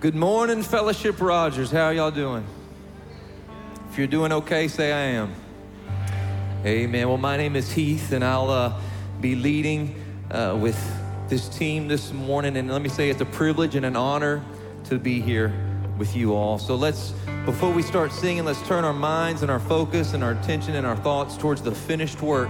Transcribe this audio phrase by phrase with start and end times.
[0.00, 1.70] Good morning, Fellowship Rogers.
[1.70, 2.42] How y'all doing?
[3.90, 5.34] If you're doing okay, say I am.
[6.64, 7.06] Amen.
[7.06, 8.80] Well, my name is Heath, and I'll uh,
[9.20, 10.78] be leading uh, with
[11.28, 12.56] this team this morning.
[12.56, 14.42] And let me say, it's a privilege and an honor
[14.84, 15.52] to be here
[15.98, 16.58] with you all.
[16.58, 17.12] So let's,
[17.44, 20.86] before we start singing, let's turn our minds and our focus and our attention and
[20.86, 22.48] our thoughts towards the finished work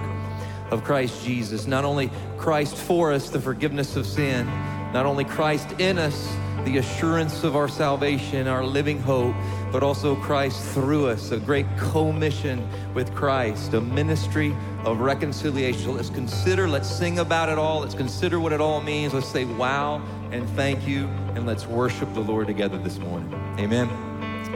[0.71, 1.67] of Christ Jesus.
[1.67, 4.47] Not only Christ for us, the forgiveness of sin,
[4.93, 6.33] not only Christ in us,
[6.65, 9.35] the assurance of our salvation, our living hope,
[9.73, 15.97] but also Christ through us, a great commission with Christ, a ministry of reconciliation.
[15.97, 19.15] Let's consider, let's sing about it all, let's consider what it all means.
[19.15, 23.33] Let's say wow and thank you, and let's worship the Lord together this morning.
[23.59, 23.89] Amen.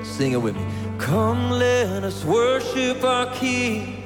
[0.05, 0.66] Sing it with me.
[0.98, 4.00] Come, let us worship our King.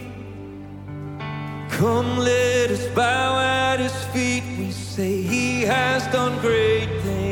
[1.71, 4.43] Come, let us bow at his feet.
[4.59, 7.28] We say he has done great things.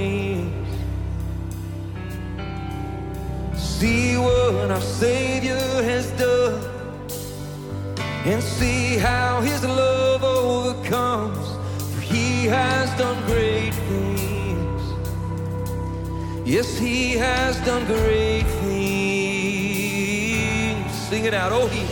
[3.78, 6.64] See what our Savior has done
[8.24, 11.46] and see how his love overcomes.
[11.95, 14.82] For he has done great things.
[16.48, 18.80] Yes, he has done great things.
[21.10, 21.52] Sing it out.
[21.52, 21.84] Oh, he,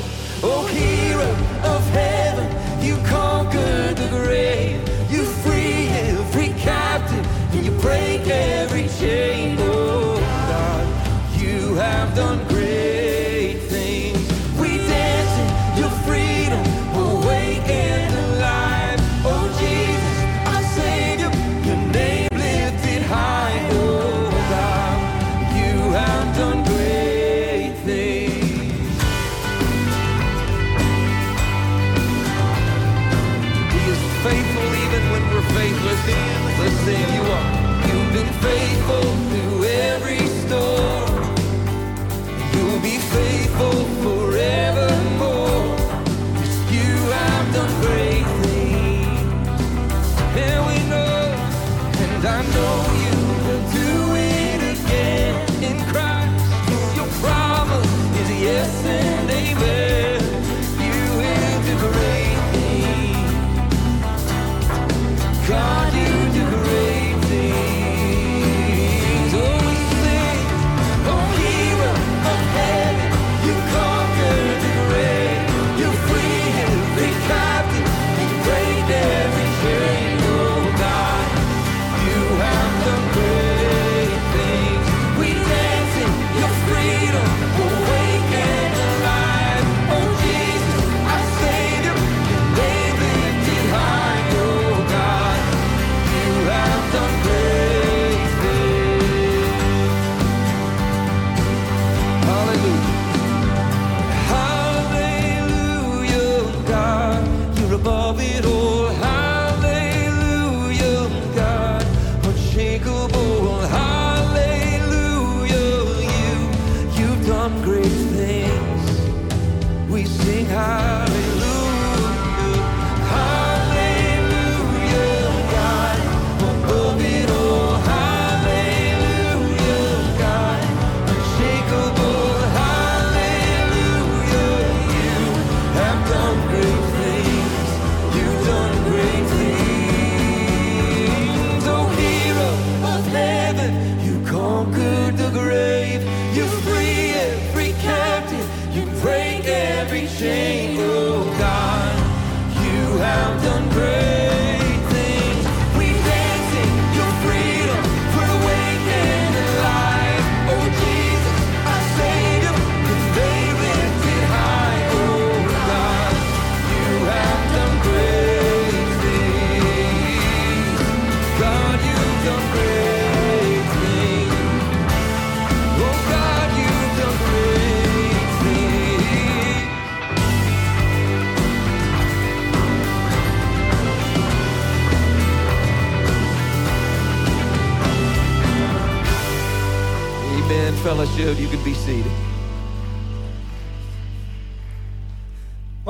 [0.43, 1.29] oh, hero
[1.71, 2.49] of heaven,
[2.83, 4.81] you conquered the grave.
[5.11, 9.59] You free every captive, and you break every chain.
[9.61, 10.14] Oh,
[11.85, 12.54] have done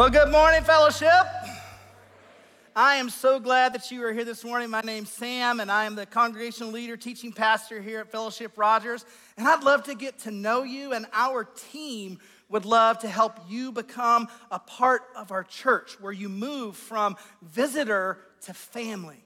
[0.04, 1.24] Well, good morning, fellowship.
[2.76, 4.68] I am so glad that you are here this morning.
[4.68, 9.06] My name's Sam, and I am the congregational leader, teaching pastor here at Fellowship Rogers.
[9.38, 12.18] And I'd love to get to know you, and our team
[12.50, 17.16] would love to help you become a part of our church where you move from
[17.40, 19.23] visitor to family.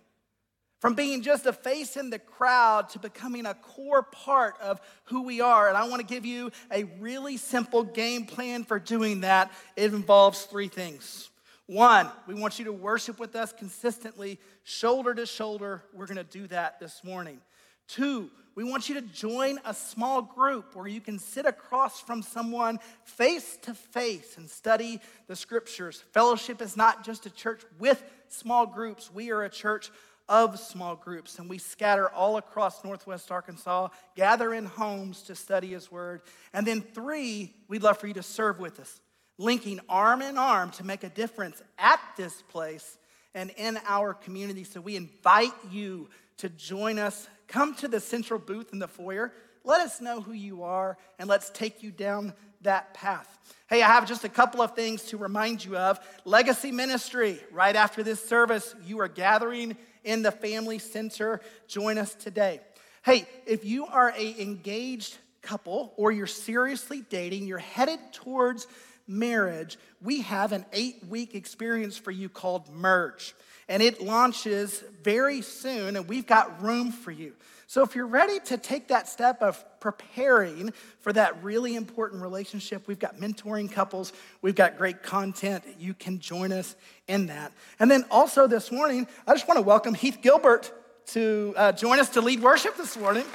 [0.80, 5.22] From being just a face in the crowd to becoming a core part of who
[5.22, 5.68] we are.
[5.68, 9.50] And I want to give you a really simple game plan for doing that.
[9.76, 11.30] It involves three things.
[11.66, 15.82] One, we want you to worship with us consistently, shoulder to shoulder.
[15.92, 17.40] We're going to do that this morning.
[17.88, 22.22] Two, we want you to join a small group where you can sit across from
[22.22, 26.02] someone face to face and study the scriptures.
[26.12, 29.90] Fellowship is not just a church with small groups, we are a church
[30.28, 35.68] of small groups, and we scatter all across Northwest Arkansas, gather in homes to study
[35.68, 36.22] His Word.
[36.52, 39.00] And then, three, we'd love for you to serve with us,
[39.38, 42.98] linking arm in arm to make a difference at this place
[43.34, 44.64] and in our community.
[44.64, 46.08] So, we invite you
[46.38, 47.28] to join us.
[47.46, 49.32] Come to the central booth in the foyer.
[49.64, 53.38] Let us know who you are, and let's take you down that path.
[53.68, 56.00] Hey, I have just a couple of things to remind you of.
[56.24, 61.40] Legacy Ministry, right after this service, you are gathering in the family center.
[61.66, 62.60] Join us today.
[63.04, 68.66] Hey, if you are a engaged couple or you're seriously dating, you're headed towards
[69.06, 73.34] marriage, we have an eight week experience for you called Merge.
[73.68, 77.34] And it launches very soon, and we've got room for you.
[77.70, 82.88] So if you're ready to take that step of preparing for that really important relationship,
[82.88, 85.64] we've got mentoring couples, we've got great content.
[85.78, 86.76] You can join us
[87.08, 87.52] in that.
[87.78, 90.72] And then also this morning, I just want to welcome Heath Gilbert
[91.08, 93.26] to uh, join us to lead worship this morning.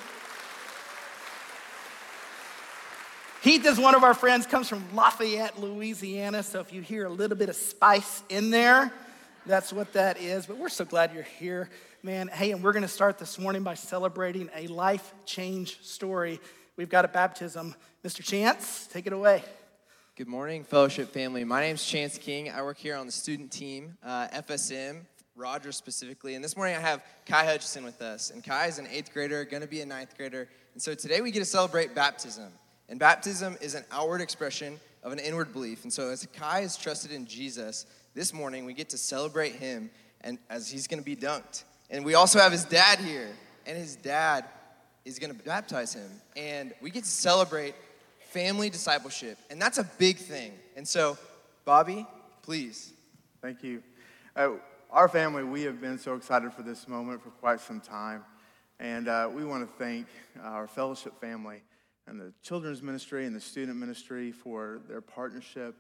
[3.44, 6.42] Heath is one of our friends, comes from Lafayette, Louisiana.
[6.42, 8.92] So if you hear a little bit of spice in there,
[9.46, 10.48] that's what that is.
[10.48, 11.70] But we're so glad you're here
[12.06, 16.38] man, hey, and we're going to start this morning by celebrating a life change story.
[16.76, 17.76] We've got a baptism.
[18.04, 18.22] Mr.
[18.22, 19.42] Chance, take it away.
[20.18, 21.46] Good morning, fellowship family.
[21.46, 22.52] My name is Chance King.
[22.52, 25.06] I work here on the student team, uh, FSM,
[25.38, 26.36] Rogers specifically.
[26.36, 28.32] And this morning I have Kai Hutchison with us.
[28.32, 30.50] And Kai is an eighth grader, going to be a ninth grader.
[30.74, 32.52] And so today we get to celebrate baptism.
[32.90, 35.84] And baptism is an outward expression of an inward belief.
[35.84, 39.90] And so as Kai is trusted in Jesus, this morning we get to celebrate him
[40.20, 41.64] and as he's going to be dunked.
[41.90, 43.30] And we also have his dad here,
[43.66, 44.46] and his dad
[45.06, 46.10] is going to baptize him.
[46.36, 47.76] And we get to celebrate
[48.30, 50.54] family discipleship, and that's a big thing.
[50.76, 51.18] And so,
[51.66, 52.08] Bobby,
[52.42, 52.94] please.
[53.42, 53.84] Thank you.
[54.36, 54.52] Uh,
[54.90, 58.24] our family, we have been so excited for this moment for quite some time.
[58.80, 60.08] And uh, we want to thank
[60.42, 61.62] our fellowship family
[62.08, 65.76] and the children's ministry and the student ministry for their partnership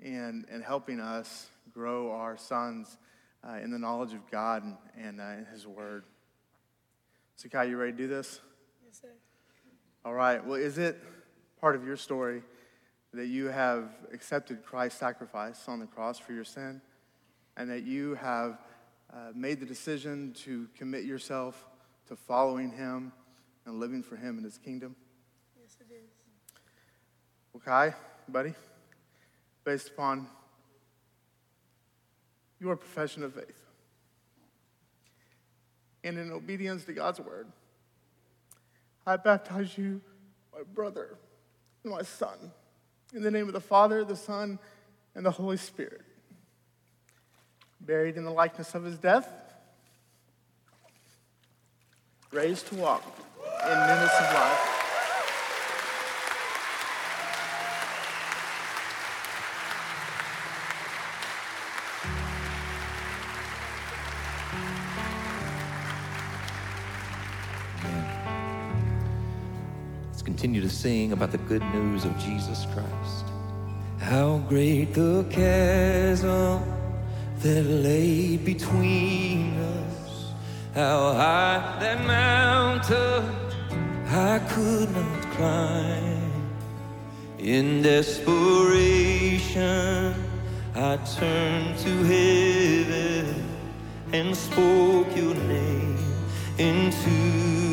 [0.00, 2.98] in, in helping us grow our sons
[3.42, 6.04] uh, in the knowledge of God and, and uh, in His Word.
[7.36, 8.40] So, Kai, you ready to do this?
[8.84, 9.08] Yes, sir.
[10.04, 10.44] All right.
[10.44, 11.02] Well, is it
[11.60, 12.42] part of your story
[13.12, 16.80] that you have accepted Christ's sacrifice on the cross for your sin
[17.56, 18.58] and that you have
[19.12, 21.66] uh, made the decision to commit yourself
[22.08, 23.12] to following Him
[23.64, 24.94] and living for Him in His kingdom?
[25.60, 26.10] Yes, it is.
[27.52, 27.94] Well, Kai,
[28.28, 28.54] buddy,
[29.64, 30.28] based upon
[32.60, 33.62] your profession of faith.
[36.04, 37.46] And in obedience to God's word,
[39.06, 40.00] I baptize you,
[40.52, 41.16] my brother,
[41.84, 42.52] and my son,
[43.14, 44.58] in the name of the Father, the Son,
[45.14, 46.02] and the Holy Spirit.
[47.80, 49.28] Buried in the likeness of his death,
[52.32, 53.04] raised to walk
[53.64, 54.75] in newness of life.
[70.46, 73.24] Continue to sing about the good news of Jesus Christ.
[73.98, 76.62] How great the chasm
[77.40, 80.32] that lay between us,
[80.72, 83.24] how high that mountain
[84.06, 86.30] I could not climb.
[87.40, 89.24] In desperation,
[90.76, 93.34] I turned to heaven
[94.12, 95.98] and spoke your name
[96.56, 97.65] into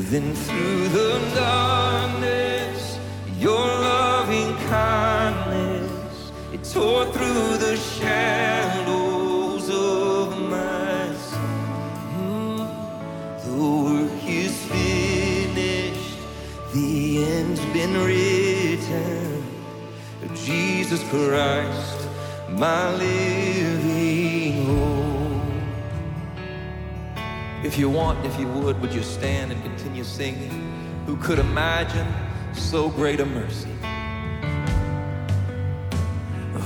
[0.00, 3.00] Then through the darkness,
[3.36, 12.58] your loving kindness, it tore through the shadows of my sin.
[13.44, 16.18] The work is finished,
[16.72, 19.42] the end's been written.
[20.32, 22.08] Jesus Christ,
[22.50, 23.77] my living
[27.68, 30.72] If you want, if you would, would you stand and continue singing?
[31.04, 32.06] Who could imagine
[32.54, 33.68] so great a mercy?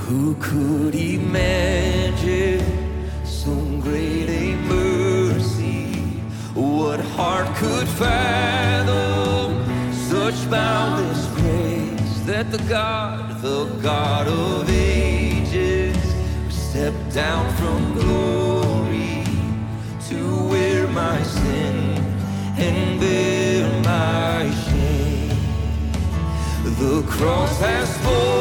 [0.05, 2.63] Who could imagine
[3.25, 5.97] so great a mercy?
[6.55, 15.97] What heart could fathom such boundless grace that the God, the God of ages,
[16.47, 18.42] stepped down from glory?
[27.07, 28.32] cross has fallen.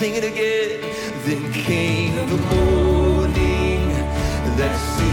[0.00, 0.80] sing it again.
[1.26, 3.88] Then came the morning
[4.56, 5.09] that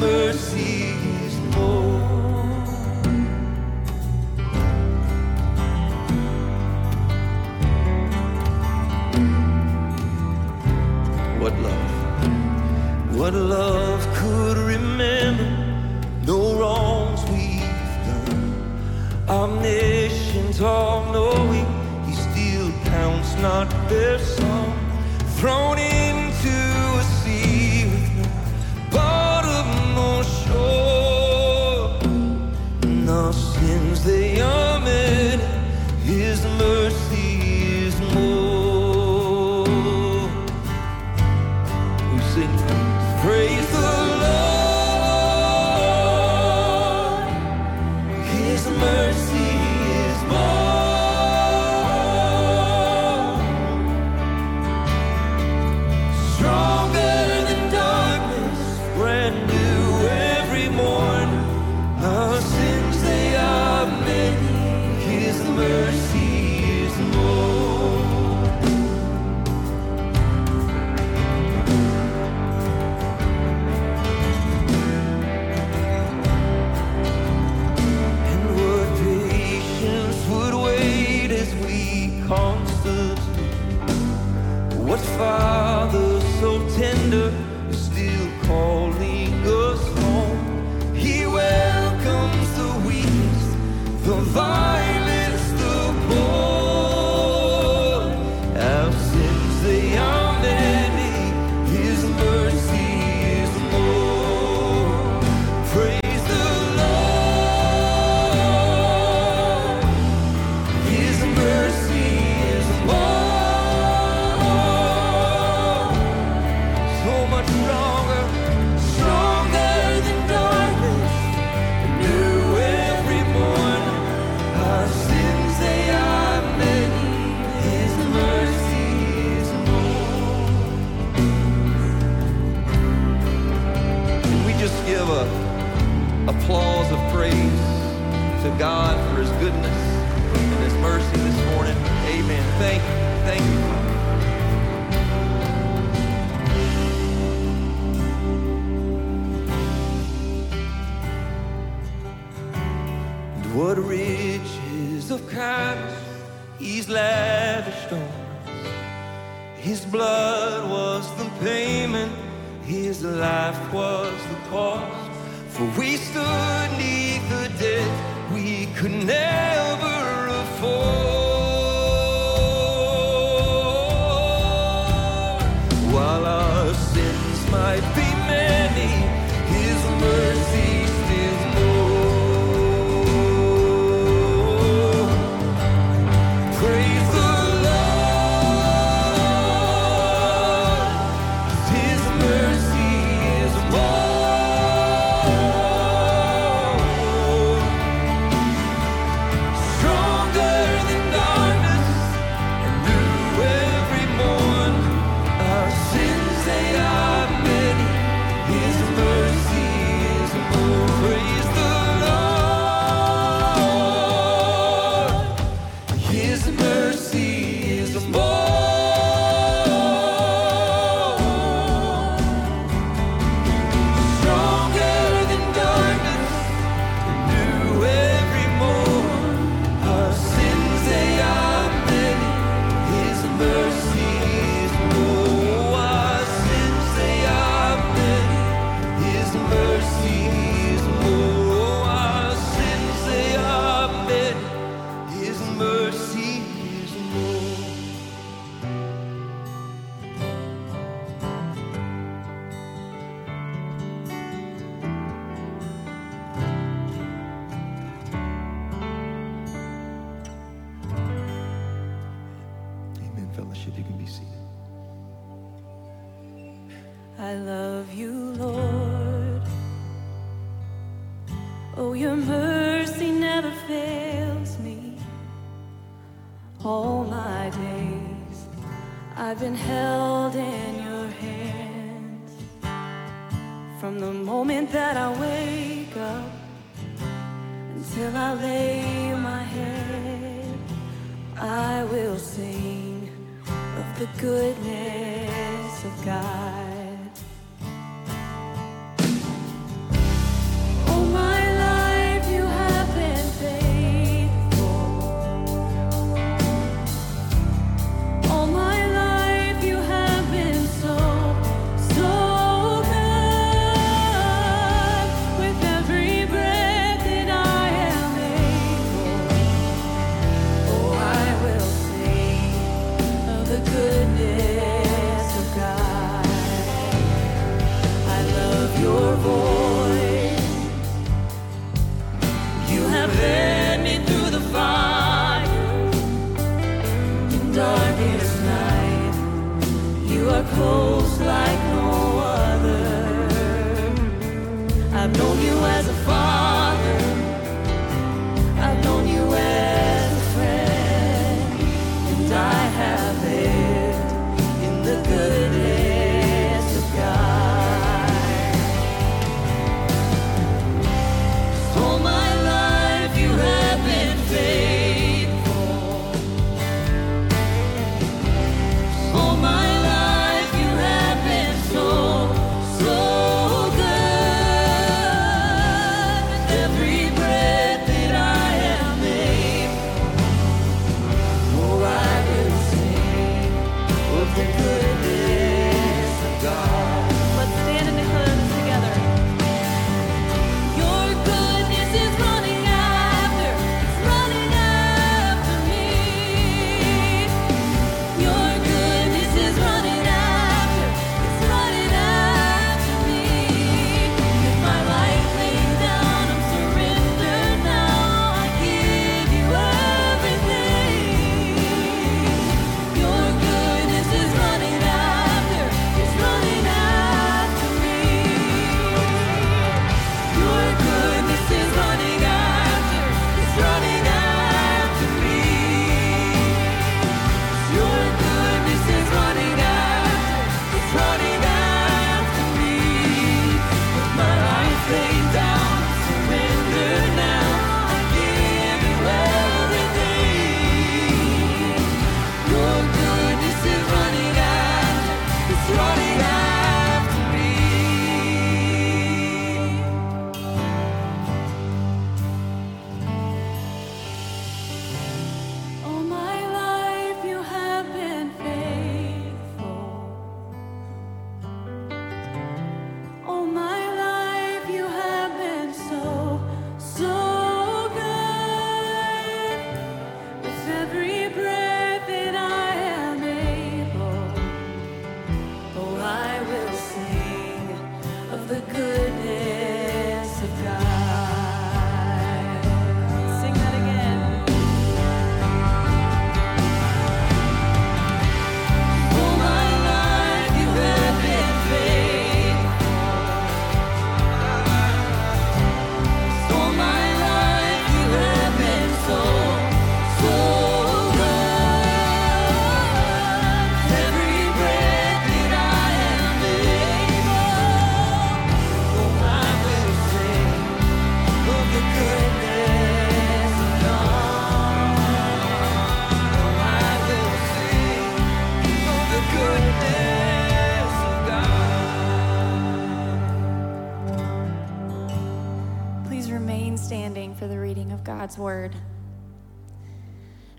[0.00, 0.33] mercy.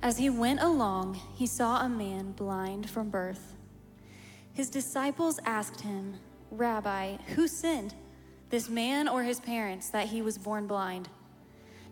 [0.05, 3.55] As he went along, he saw a man blind from birth.
[4.53, 6.17] His disciples asked him,
[6.51, 7.95] Rabbi, who sinned,
[8.51, 11.09] this man or his parents, that he was born blind?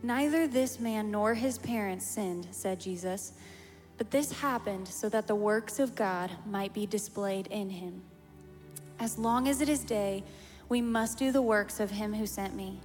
[0.04, 3.34] Neither this man nor his parents sinned, said Jesus,
[3.98, 8.04] but this happened so that the works of God might be displayed in him.
[9.00, 10.24] As long as it is day,
[10.70, 12.80] we must do the works of him who sent me.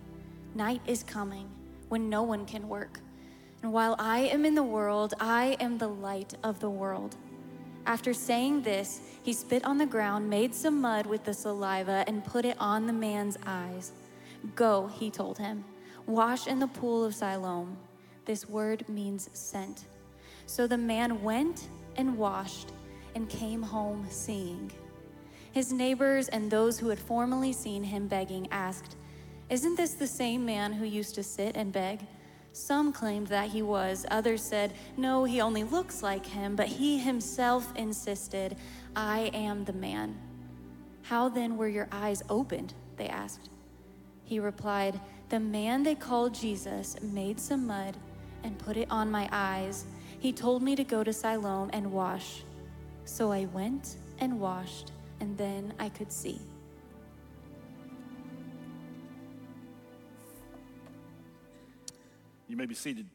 [0.54, 1.50] Night is coming
[1.90, 3.00] when no one can work.
[3.62, 7.16] And while I am in the world, I am the light of the world.
[7.86, 12.24] After saying this, he spit on the ground, made some mud with the saliva, and
[12.24, 13.92] put it on the man's eyes.
[14.54, 15.64] Go, he told him,
[16.06, 17.76] wash in the pool of Siloam.
[18.24, 19.86] This word means sent.
[20.46, 22.72] So the man went and washed
[23.14, 24.70] and came home seeing.
[25.52, 28.96] His neighbors and those who had formerly seen him begging asked,
[29.50, 32.00] Isn't this the same man who used to sit and beg?
[32.58, 34.04] Some claimed that he was.
[34.10, 36.56] Others said, No, he only looks like him.
[36.56, 38.56] But he himself insisted,
[38.96, 40.18] I am the man.
[41.02, 42.74] How then were your eyes opened?
[42.96, 43.48] They asked.
[44.24, 47.96] He replied, The man they called Jesus made some mud
[48.42, 49.86] and put it on my eyes.
[50.18, 52.42] He told me to go to Siloam and wash.
[53.04, 54.90] So I went and washed,
[55.20, 56.40] and then I could see.
[62.58, 63.06] May be seated.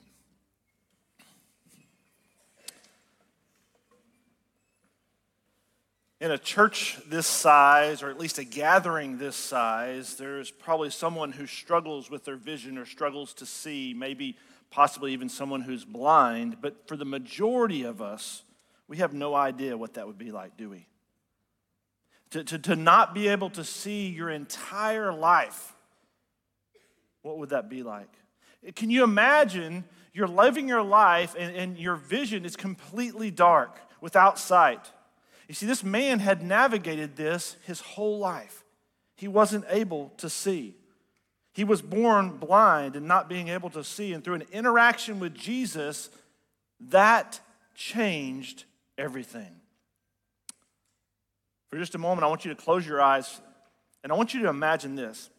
[6.22, 11.34] In a church this size, or at least a gathering this size, there's probably someone
[11.34, 14.38] who struggles with their vision or struggles to see, maybe
[14.72, 16.62] possibly even someone who's blind.
[16.62, 18.44] But for the majority of us,
[18.88, 20.88] we have no idea what that would be like, do we?
[22.30, 25.74] To, to, to not be able to see your entire life
[27.24, 28.10] what would that be like?
[28.76, 34.38] Can you imagine you're living your life and, and your vision is completely dark, without
[34.40, 34.92] sight?
[35.48, 38.64] You see, this man had navigated this his whole life.
[39.16, 40.76] He wasn't able to see.
[41.54, 44.14] He was born blind and not being able to see.
[44.14, 46.10] And through an interaction with Jesus,
[46.90, 47.40] that
[47.76, 48.66] changed
[48.98, 49.56] everything.
[51.70, 53.42] For just a moment, I want you to close your eyes
[54.04, 55.30] and I want you to imagine this.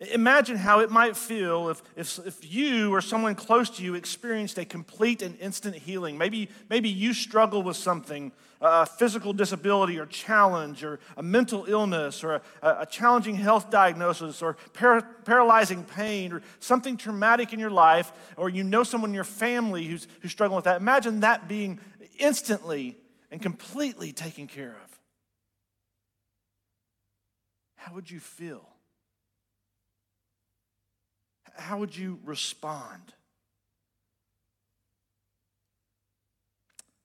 [0.00, 4.56] Imagine how it might feel if, if, if you or someone close to you experienced
[4.56, 6.16] a complete and instant healing.
[6.16, 8.32] Maybe, maybe you struggle with something,
[8.62, 14.40] a physical disability or challenge, or a mental illness, or a, a challenging health diagnosis,
[14.40, 19.14] or par- paralyzing pain, or something traumatic in your life, or you know someone in
[19.14, 20.80] your family who's, who's struggling with that.
[20.80, 21.78] Imagine that being
[22.18, 22.96] instantly
[23.30, 24.98] and completely taken care of.
[27.76, 28.66] How would you feel?
[31.56, 33.14] How would you respond?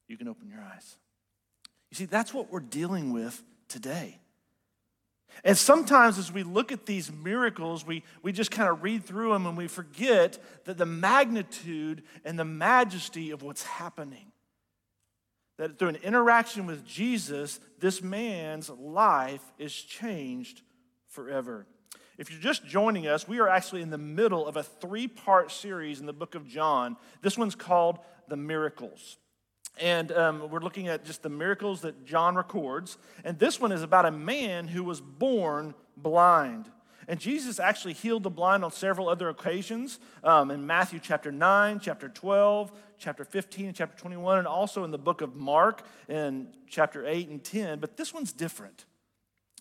[0.08, 0.98] You can open your eyes.
[1.92, 4.20] You see, that's what we're dealing with today.
[5.44, 9.34] And sometimes as we look at these miracles, we, we just kind of read through
[9.34, 14.32] them and we forget that the magnitude and the majesty of what's happening.
[15.58, 20.62] That through an interaction with Jesus, this man's life is changed
[21.08, 21.66] forever.
[22.18, 25.52] If you're just joining us, we are actually in the middle of a three part
[25.52, 26.96] series in the book of John.
[27.22, 29.18] This one's called The Miracles.
[29.82, 32.98] And um, we're looking at just the miracles that John records.
[33.26, 36.72] And this one is about a man who was born blind.
[37.08, 41.80] And Jesus actually healed the blind on several other occasions um, in Matthew chapter 9,
[41.82, 46.48] chapter 12, chapter 15, and chapter 21, and also in the book of Mark in
[46.68, 47.80] chapter 8 and 10.
[47.80, 48.86] But this one's different.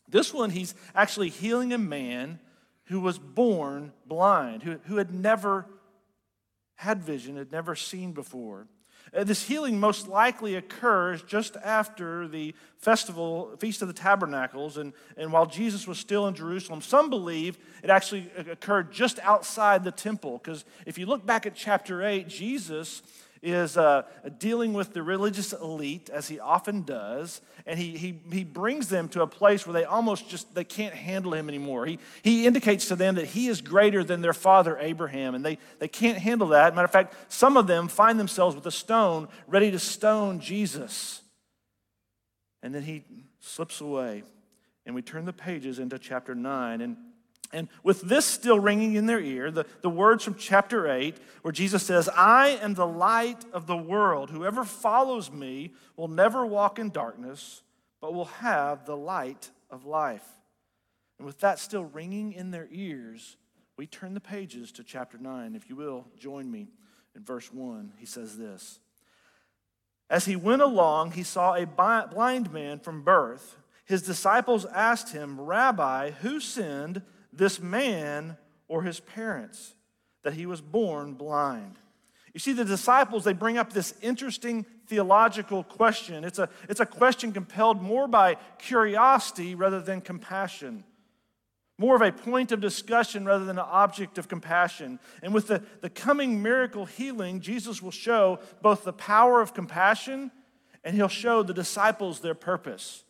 [0.08, 2.38] This one, he's actually healing a man
[2.86, 5.66] who was born blind, who, who had never
[6.76, 8.66] had vision, had never seen before.
[9.14, 14.92] Uh, this healing most likely occurs just after the festival, Feast of the Tabernacles, and,
[15.16, 16.80] and while Jesus was still in Jerusalem.
[16.80, 21.54] Some believe it actually occurred just outside the temple, because if you look back at
[21.54, 23.02] chapter 8, Jesus
[23.44, 24.02] is uh,
[24.38, 29.08] dealing with the religious elite, as he often does, and he, he, he brings them
[29.10, 31.86] to a place where they almost just they can't handle him anymore.
[31.86, 35.58] He, he indicates to them that he is greater than their father Abraham, and they,
[35.78, 36.74] they can't handle that.
[36.74, 41.20] Matter of fact, some of them find themselves with a stone ready to stone Jesus.
[42.62, 43.04] And then he
[43.40, 44.24] slips away,
[44.86, 46.96] and we turn the pages into chapter 9, and
[47.54, 51.52] and with this still ringing in their ear, the, the words from chapter 8, where
[51.52, 54.30] Jesus says, I am the light of the world.
[54.30, 57.62] Whoever follows me will never walk in darkness,
[58.00, 60.26] but will have the light of life.
[61.18, 63.36] And with that still ringing in their ears,
[63.76, 65.54] we turn the pages to chapter 9.
[65.54, 66.68] If you will, join me
[67.14, 67.92] in verse 1.
[67.98, 68.80] He says this
[70.10, 73.58] As he went along, he saw a blind man from birth.
[73.84, 77.02] His disciples asked him, Rabbi, who sinned?
[77.36, 78.36] This man
[78.68, 79.74] or his parents
[80.22, 81.78] that he was born blind?
[82.34, 86.24] You see, the disciples, they bring up this interesting theological question.
[86.24, 90.82] It's a, it's a question compelled more by curiosity rather than compassion,
[91.78, 94.98] more of a point of discussion rather than an object of compassion.
[95.22, 100.32] And with the, the coming miracle healing, Jesus will show both the power of compassion
[100.82, 103.04] and he'll show the disciples their purpose.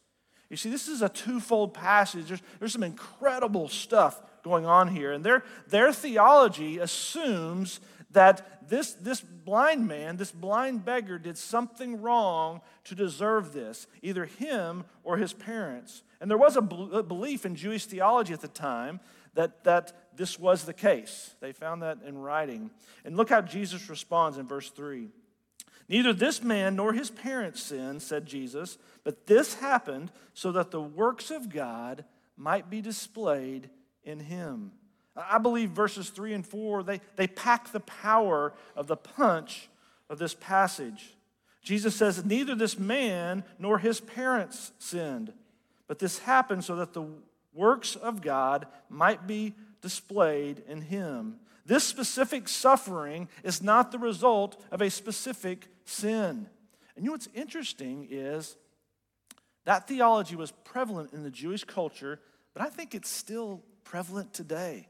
[0.50, 2.26] You see, this is a twofold passage.
[2.26, 5.12] There's, there's some incredible stuff going on here.
[5.12, 7.80] And their, their theology assumes
[8.11, 14.24] that this, this blind man, this blind beggar, did something wrong to deserve this, either
[14.24, 16.02] him or his parents.
[16.20, 19.00] And there was a, a belief in Jewish theology at the time
[19.35, 21.35] that, that this was the case.
[21.40, 22.70] They found that in writing.
[23.04, 25.09] And look how Jesus responds in verse 3.
[25.88, 30.80] Neither this man nor his parents sinned, said Jesus, but this happened so that the
[30.80, 32.04] works of God
[32.36, 33.68] might be displayed
[34.02, 34.72] in him.
[35.16, 39.68] I believe verses 3 and 4, they, they pack the power of the punch
[40.08, 41.14] of this passage.
[41.62, 45.32] Jesus says, Neither this man nor his parents sinned,
[45.86, 47.06] but this happened so that the
[47.52, 51.36] works of God might be displayed in him.
[51.66, 56.46] This specific suffering is not the result of a specific sin.
[56.96, 58.56] And you know what's interesting is
[59.64, 62.20] that theology was prevalent in the Jewish culture,
[62.52, 64.88] but I think it's still prevalent today.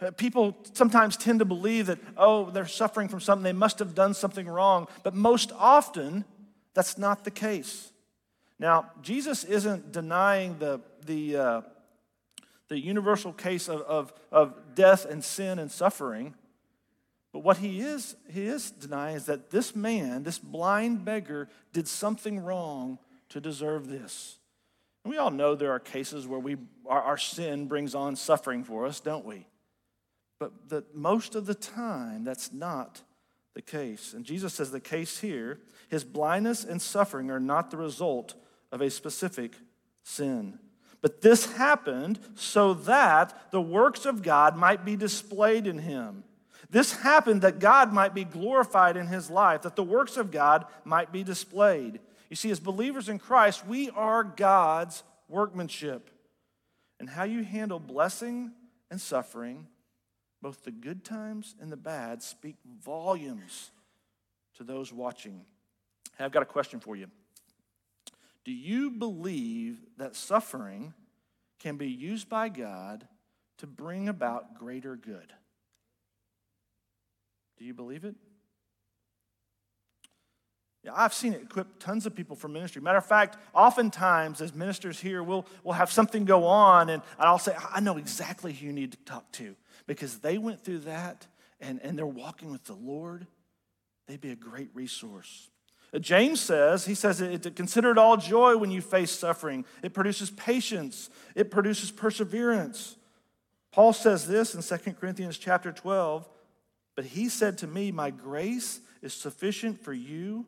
[0.00, 3.94] Uh, people sometimes tend to believe that, oh, they're suffering from something, they must have
[3.94, 6.24] done something wrong, but most often,
[6.74, 7.92] that's not the case.
[8.58, 11.60] Now, Jesus isn't denying the, the, uh,
[12.68, 16.34] the universal case of, of, of death and sin and suffering.
[17.32, 21.88] But what he is, he is denying is that this man, this blind beggar, did
[21.88, 22.98] something wrong
[23.30, 24.38] to deserve this.
[25.04, 28.64] And we all know there are cases where we, our, our sin brings on suffering
[28.64, 29.46] for us, don't we?
[30.38, 33.02] But that most of the time, that's not
[33.54, 34.12] the case.
[34.12, 38.34] And Jesus says the case here his blindness and suffering are not the result
[38.70, 39.52] of a specific
[40.02, 40.58] sin.
[41.02, 46.24] But this happened so that the works of God might be displayed in him.
[46.70, 50.66] This happened that God might be glorified in his life, that the works of God
[50.84, 52.00] might be displayed.
[52.30, 56.10] You see, as believers in Christ, we are God's workmanship.
[56.98, 58.52] And how you handle blessing
[58.90, 59.66] and suffering,
[60.40, 63.70] both the good times and the bad, speak volumes
[64.56, 65.44] to those watching.
[66.16, 67.08] Hey, I've got a question for you.
[68.44, 70.94] Do you believe that suffering
[71.58, 73.06] can be used by God
[73.58, 75.32] to bring about greater good?
[77.62, 78.16] Do you believe it?
[80.82, 82.82] Yeah, I've seen it equip tons of people for ministry.
[82.82, 87.38] Matter of fact, oftentimes as ministers here, we'll, we'll have something go on, and I'll
[87.38, 89.54] say, I know exactly who you need to talk to
[89.86, 91.28] because they went through that
[91.60, 93.28] and, and they're walking with the Lord.
[94.08, 95.48] They'd be a great resource.
[95.94, 97.22] Uh, James says, he says,
[97.54, 99.64] consider it all joy when you face suffering.
[99.84, 102.96] It produces patience, it produces perseverance.
[103.70, 106.28] Paul says this in 2 Corinthians chapter 12,
[106.94, 110.46] but he said to me, My grace is sufficient for you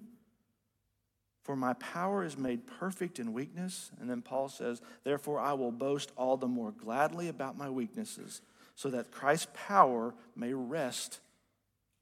[1.45, 3.91] for my power is made perfect in weakness.
[4.01, 8.41] And then Paul says, Therefore I will boast all the more gladly about my weaknesses,
[8.75, 11.21] so that Christ's power may rest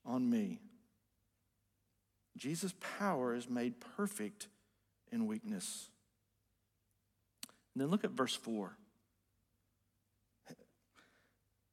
[0.07, 0.61] on me.
[2.37, 4.47] Jesus' power is made perfect
[5.11, 5.89] in weakness.
[7.75, 8.77] And then look at verse 4.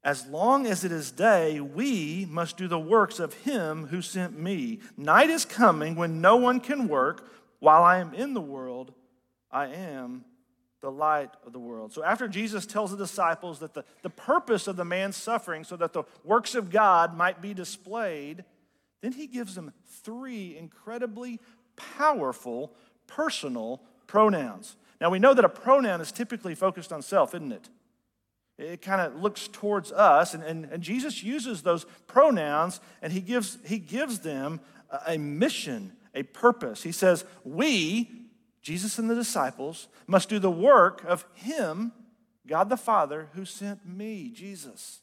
[0.03, 4.39] As long as it is day, we must do the works of him who sent
[4.39, 4.79] me.
[4.95, 7.29] Night is coming when no one can work.
[7.59, 8.93] While I am in the world,
[9.51, 10.23] I am
[10.81, 11.91] the light of the world.
[11.91, 15.75] So after Jesus tells the disciples that the, the purpose of the man's suffering, so
[15.75, 18.45] that the works of God might be displayed,
[19.01, 21.41] then he gives them three incredibly
[21.75, 22.73] powerful
[23.07, 24.77] personal pronouns.
[25.01, 27.69] Now we know that a pronoun is typically focused on self, isn't it?
[28.59, 33.21] It kind of looks towards us, and, and, and Jesus uses those pronouns and he
[33.21, 36.83] gives, he gives them a, a mission a purpose.
[36.83, 38.09] He says, We,
[38.61, 41.91] Jesus and the disciples, must do the work of Him,
[42.47, 44.99] God the Father, who sent me, Jesus.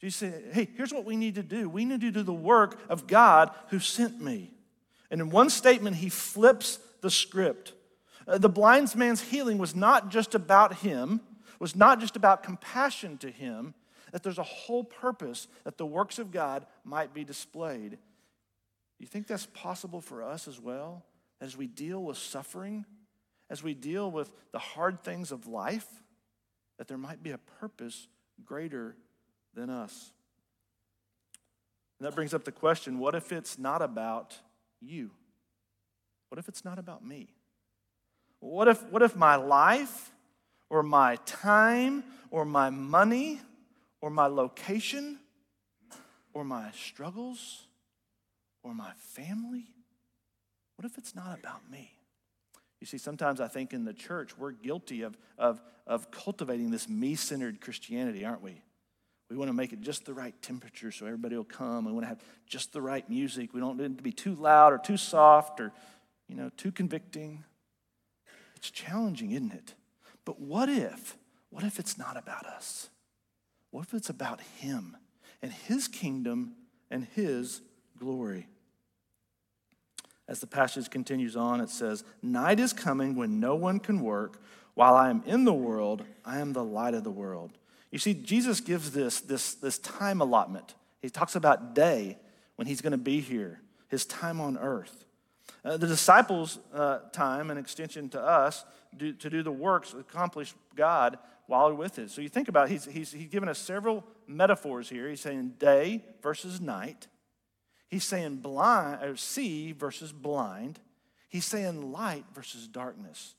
[0.00, 1.68] Jesus said, Hey, here's what we need to do.
[1.68, 4.52] We need to do the work of God who sent me.
[5.10, 7.72] And in one statement, he flips the script.
[8.26, 11.20] Uh, the blind man's healing was not just about him,
[11.58, 13.74] was not just about compassion to him,
[14.12, 17.98] that there's a whole purpose that the works of God might be displayed.
[18.98, 21.04] You think that's possible for us as well?
[21.40, 22.84] As we deal with suffering,
[23.50, 25.86] as we deal with the hard things of life,
[26.78, 28.08] that there might be a purpose
[28.44, 28.96] greater
[29.54, 30.12] than us.
[31.98, 34.36] And that brings up the question what if it's not about
[34.80, 35.10] you?
[36.28, 37.28] What if it's not about me?
[38.40, 40.12] What if, what if my life
[40.70, 43.40] or my time or my money
[44.00, 45.18] or my location
[46.34, 47.66] or my struggles
[48.62, 49.66] or my family?
[50.76, 51.92] What if it's not about me?
[52.80, 56.88] You see, sometimes I think in the church we're guilty of, of, of cultivating this
[56.88, 58.62] me centered Christianity, aren't we?
[59.30, 61.84] We want to make it just the right temperature so everybody will come.
[61.84, 63.52] We want to have just the right music.
[63.52, 65.72] We don't want it to be too loud or too soft or,
[66.28, 67.44] you know, too convicting.
[68.56, 69.74] It's challenging, isn't it?
[70.28, 71.16] But what if,
[71.48, 72.90] what if it's not about us?
[73.70, 74.94] What if it's about Him
[75.40, 76.52] and His kingdom
[76.90, 77.62] and His
[77.98, 78.46] glory?
[80.28, 84.42] As the passage continues on, it says, Night is coming when no one can work.
[84.74, 87.52] While I am in the world, I am the light of the world.
[87.90, 90.74] You see, Jesus gives this, this, this time allotment.
[91.00, 92.18] He talks about day
[92.56, 95.06] when he's going to be here, his time on earth.
[95.64, 98.66] Uh, the disciples' uh, time, an extension to us,
[98.96, 102.10] do, to do the works, accomplish God while we're with it.
[102.10, 105.08] So you think about it, he's, he's, he's given us several metaphors here.
[105.08, 107.08] He's saying day versus night.
[107.88, 110.78] He's saying blind or see versus blind.
[111.28, 113.34] He's saying light versus darkness.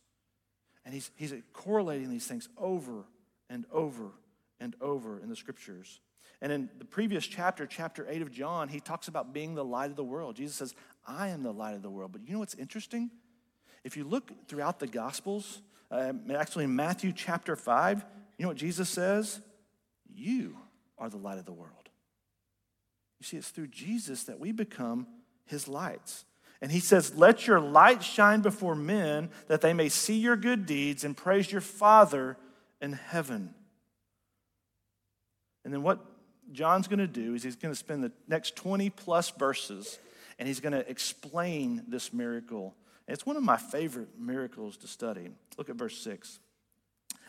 [0.85, 3.05] And he's, he's correlating these things over
[3.49, 4.11] and over
[4.59, 5.99] and over in the scriptures.
[6.41, 9.89] And in the previous chapter, chapter 8 of John, he talks about being the light
[9.89, 10.35] of the world.
[10.35, 10.73] Jesus says,
[11.05, 12.11] I am the light of the world.
[12.11, 13.11] But you know what's interesting?
[13.89, 18.05] If you look throughout the Gospels, uh, actually in Matthew chapter 5,
[18.37, 19.41] You know what Jesus says?
[20.13, 20.57] You
[20.99, 21.89] are the light of the world.
[23.19, 25.07] You see, it's through Jesus that we become
[25.47, 26.25] his lights.
[26.61, 30.67] And he says, Let your light shine before men that they may see your good
[30.67, 32.37] deeds and praise your Father
[32.79, 33.55] in heaven.
[35.65, 36.05] And then what
[36.51, 39.97] John's going to do is he's going to spend the next 20 plus verses
[40.37, 42.75] and he's going to explain this miracle.
[43.09, 45.29] It's one of my favorite miracles to study.
[45.57, 46.39] Look at verse 6.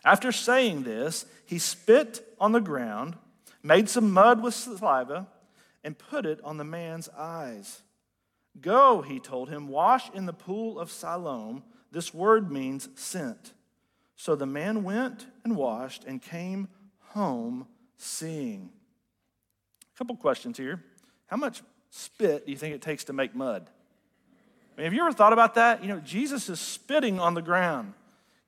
[0.04, 3.16] After saying this, he spit on the ground,
[3.62, 5.26] made some mud with saliva,
[5.82, 7.82] and put it on the man's eyes.
[8.60, 11.62] Go, he told him, wash in the pool of Siloam.
[11.92, 13.52] This word means sent.
[14.16, 16.68] So the man went and washed and came
[17.10, 17.66] home
[17.96, 18.70] seeing.
[19.94, 20.82] A couple questions here.
[21.26, 23.70] How much spit do you think it takes to make mud?
[24.80, 25.82] Mean, have you ever thought about that?
[25.82, 27.92] You know, Jesus is spitting on the ground.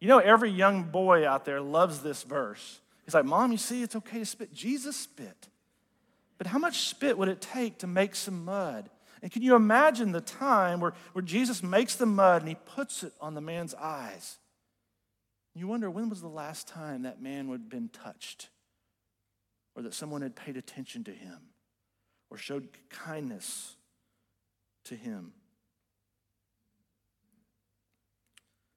[0.01, 2.81] You know, every young boy out there loves this verse.
[3.05, 4.51] He's like, Mom, you see, it's okay to spit.
[4.51, 5.49] Jesus spit.
[6.39, 8.89] But how much spit would it take to make some mud?
[9.21, 13.05] And can you imagine the time where, where Jesus makes the mud and he puts
[13.05, 14.39] it on the man's eyes?
[15.55, 18.49] You wonder when was the last time that man would have been touched?
[19.77, 21.41] Or that someone had paid attention to him
[22.31, 23.77] or showed kindness
[24.85, 25.35] to him.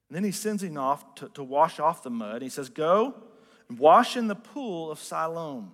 [0.08, 2.42] And then he sends him off to, to wash off the mud.
[2.42, 3.14] He says, Go
[3.68, 5.72] and wash in the pool of Siloam.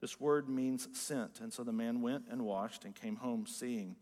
[0.00, 1.40] This word means sent.
[1.40, 3.96] And so the man went and washed and came home seeing.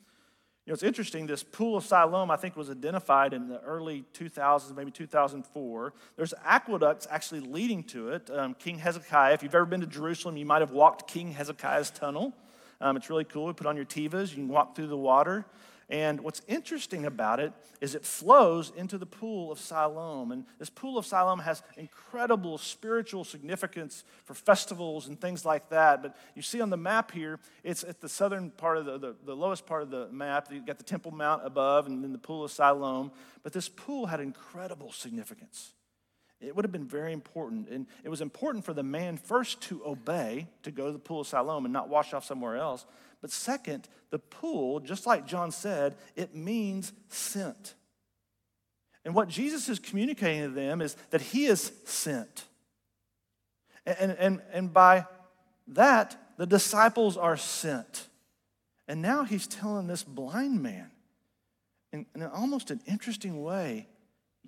[0.65, 4.05] You know, it's interesting, this pool of Siloam, I think, was identified in the early
[4.15, 5.93] 2000s, maybe 2004.
[6.17, 8.31] There's aqueducts actually leading to it.
[8.31, 11.91] Um, King Hezekiah, if you've ever been to Jerusalem, you might have walked King Hezekiah's
[11.91, 12.33] tunnel.
[12.81, 13.47] Um, it's really cool.
[13.47, 15.45] We put on your Tevas, you can walk through the water.
[15.89, 20.33] And what's interesting about it is it flows into the pool of Siloam.
[20.33, 26.03] And this pool of Siloam has incredible spiritual significance for festivals and things like that.
[26.03, 29.17] But you see on the map here, it's at the southern part of the, the,
[29.25, 30.49] the lowest part of the map.
[30.51, 33.11] You've got the Temple Mount above and then the pool of Siloam.
[33.43, 35.73] But this pool had incredible significance.
[36.41, 37.69] It would have been very important.
[37.69, 41.21] And it was important for the man first to obey, to go to the pool
[41.21, 42.85] of Siloam and not wash off somewhere else.
[43.23, 47.75] But second, the pool, just like John said, it means sent.
[49.05, 52.45] And what Jesus is communicating to them is that he is sent.
[53.87, 55.07] And, and, and by
[55.69, 58.09] that, the disciples are sent.
[58.87, 60.91] And now he's telling this blind man,
[61.93, 63.89] in, in almost an interesting way,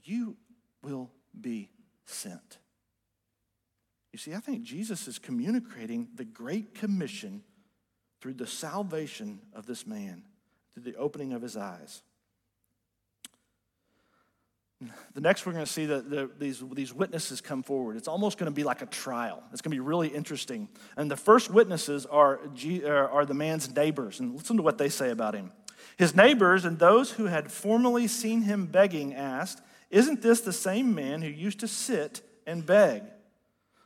[0.02, 0.36] you
[0.82, 1.10] will
[1.40, 1.70] be
[2.04, 2.58] sent.
[4.12, 7.42] You see, I think Jesus is communicating the Great Commission
[8.24, 10.22] through the salvation of this man,
[10.72, 12.00] through the opening of his eyes.
[15.12, 17.98] The next, we're going to see that the, these, these witnesses come forward.
[17.98, 19.42] It's almost going to be like a trial.
[19.52, 20.70] It's going to be really interesting.
[20.96, 24.20] And the first witnesses are, uh, are the man's neighbors.
[24.20, 25.52] And listen to what they say about him.
[25.98, 29.60] His neighbors and those who had formerly seen him begging asked,
[29.90, 33.02] Isn't this the same man who used to sit and beg?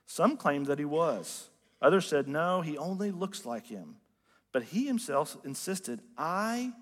[0.06, 1.50] Some claimed that he was.
[1.82, 3.96] Others said, No, he only looks like him.
[4.58, 6.72] But he himself insisted, I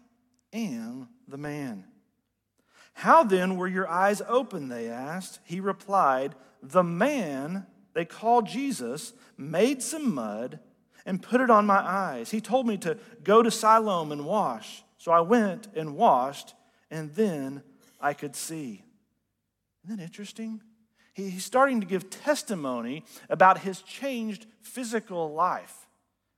[0.51, 1.85] am the man.
[2.95, 4.70] How then were your eyes open?
[4.70, 5.41] They asked.
[5.45, 10.59] He replied, The man they called Jesus made some mud
[11.05, 12.31] and put it on my eyes.
[12.31, 14.83] He told me to go to Siloam and wash.
[14.97, 16.55] So I went and washed,
[16.91, 17.62] and then
[18.01, 18.87] I could see.
[19.85, 20.62] Isn't that interesting?
[21.12, 25.86] He's starting to give testimony about his changed physical life.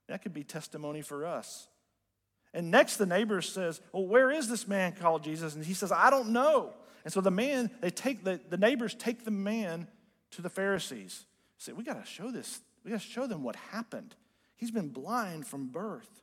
[0.09, 1.67] That could be testimony for us.
[2.53, 5.55] And next, the neighbor says, Well, where is this man called Jesus?
[5.55, 6.73] And he says, I don't know.
[7.03, 9.87] And so the man, they take the, the neighbors take the man
[10.31, 11.25] to the Pharisees.
[11.57, 14.15] Say, we got to show this, we got to show them what happened.
[14.57, 16.21] He's been blind from birth.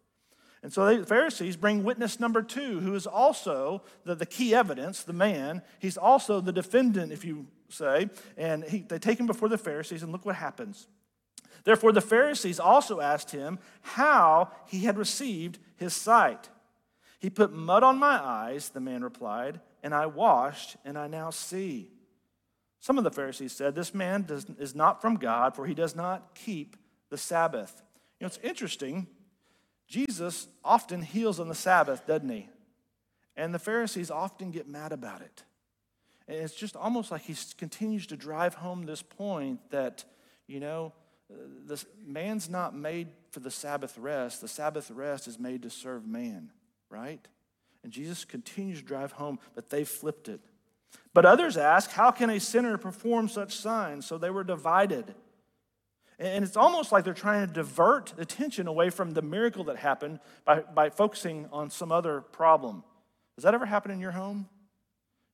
[0.62, 5.05] And so the Pharisees bring witness number two, who is also the, the key evidence,
[5.05, 5.62] the man.
[5.78, 8.11] He's also the defendant, if you say.
[8.37, 10.89] And he, they take him before the Pharisees, and look what happens.
[11.66, 16.48] Therefore, the Pharisees also asked him how he had received his sight.
[17.18, 21.30] He put mud on my eyes, the man replied, and I washed, and I now
[21.30, 21.90] see.
[22.78, 25.96] Some of the Pharisees said, This man does, is not from God, for he does
[25.96, 26.76] not keep
[27.10, 27.82] the Sabbath.
[28.20, 29.08] You know, it's interesting.
[29.88, 32.48] Jesus often heals on the Sabbath, doesn't he?
[33.36, 35.42] And the Pharisees often get mad about it.
[36.28, 40.04] And it's just almost like he continues to drive home this point that,
[40.46, 40.92] you know,
[41.28, 44.40] the man's not made for the Sabbath rest.
[44.40, 46.50] The Sabbath rest is made to serve man,
[46.88, 47.26] right?
[47.82, 50.40] And Jesus continues to drive home, but they flipped it.
[51.12, 54.06] But others ask, How can a sinner perform such signs?
[54.06, 55.14] So they were divided.
[56.18, 60.20] And it's almost like they're trying to divert attention away from the miracle that happened
[60.46, 62.84] by, by focusing on some other problem.
[63.36, 64.48] Does that ever happen in your home?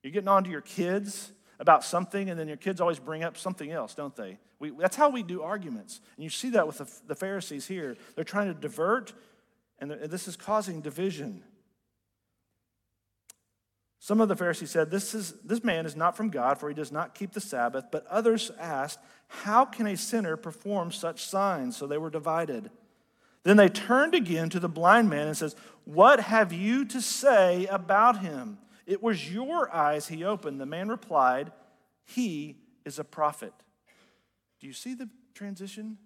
[0.03, 1.31] You're getting on to your kids
[1.63, 4.37] about something, and then your kids always bring up something else, don't they?
[4.59, 6.01] We, that's how we do arguments.
[6.17, 7.97] And you see that with the, the Pharisees here.
[8.17, 9.13] They're trying to divert,
[9.79, 11.45] and this is causing division.
[14.01, 16.75] Some of the Pharisees said, this, is, this man is not from God, for he
[16.75, 17.85] does not keep the Sabbath.
[17.93, 18.99] But others asked,
[19.29, 21.77] How can a sinner perform such signs?
[21.77, 22.73] So they were divided.
[23.45, 25.55] Then they turned again to the blind man and says,
[25.85, 28.59] What have you to say about him?
[28.93, 30.61] It was your eyes he opened.
[30.61, 31.51] The man replied,
[32.05, 33.55] He is a prophet.
[34.61, 35.97] Do you see the transition?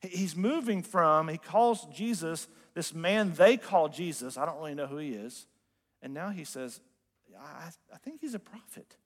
[0.00, 4.36] He's moving from, he calls Jesus this man they call Jesus.
[4.36, 5.46] I don't really know who he is.
[6.02, 6.80] And now he says,
[7.40, 8.96] I, I think he's a prophet.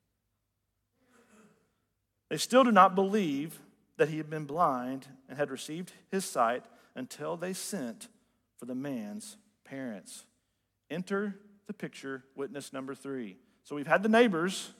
[2.31, 3.59] They still do not believe
[3.99, 8.09] that he had been blind and had received his sight until they sent
[8.59, 10.25] for the man's parents.
[10.91, 11.37] Enter
[11.67, 13.37] the picture, witness number three.
[13.65, 14.73] So we've had the neighbors,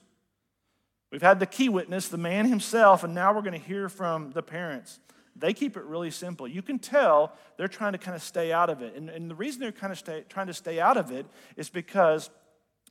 [1.11, 4.31] we've had the key witness, the man himself, and now we're going to hear from
[4.31, 4.99] the parents.
[5.35, 6.47] They keep it really simple.
[6.47, 8.95] You can tell they're trying to kind of stay out of it.
[8.95, 11.25] And, and the reason they're kind of stay, trying to stay out of it
[11.57, 12.29] is because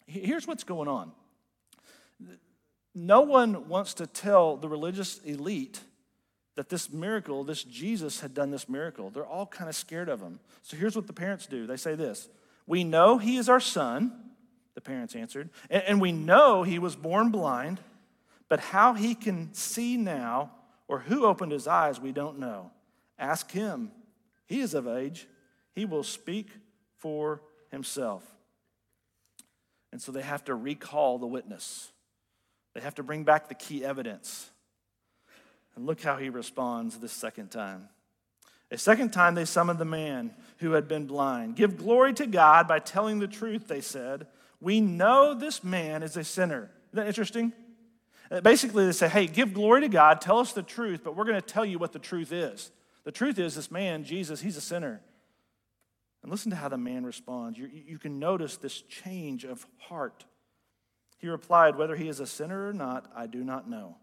[0.06, 1.12] Here's what's going on
[2.94, 5.80] no one wants to tell the religious elite
[6.56, 9.08] that this miracle, this Jesus had done this miracle.
[9.08, 10.40] They're all kind of scared of him.
[10.60, 12.28] So here's what the parents do they say this
[12.66, 14.12] We know he is our son,
[14.74, 17.80] the parents answered, and we know he was born blind,
[18.48, 20.52] but how he can see now
[20.88, 22.70] or who opened his eyes, we don't know.
[23.18, 23.90] Ask him.
[24.46, 25.26] He is of age,
[25.74, 26.48] he will speak
[26.98, 27.40] for
[27.70, 28.22] himself.
[29.90, 31.90] And so they have to recall the witness,
[32.74, 34.50] they have to bring back the key evidence.
[35.74, 37.88] And look how he responds this second time.
[38.72, 41.56] A second time, they summoned the man who had been blind.
[41.56, 44.26] Give glory to God by telling the truth, they said.
[44.60, 46.70] We know this man is a sinner.
[46.92, 47.52] Isn't that interesting?
[48.30, 51.26] Uh, basically, they say, hey, give glory to God, tell us the truth, but we're
[51.26, 52.70] going to tell you what the truth is.
[53.04, 55.02] The truth is, this man, Jesus, he's a sinner.
[56.22, 57.58] And listen to how the man responds.
[57.58, 60.24] You, you can notice this change of heart.
[61.18, 63.96] He replied, Whether he is a sinner or not, I do not know.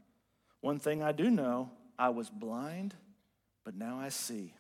[0.62, 2.94] One thing I do know I was blind,
[3.64, 4.54] but now I see.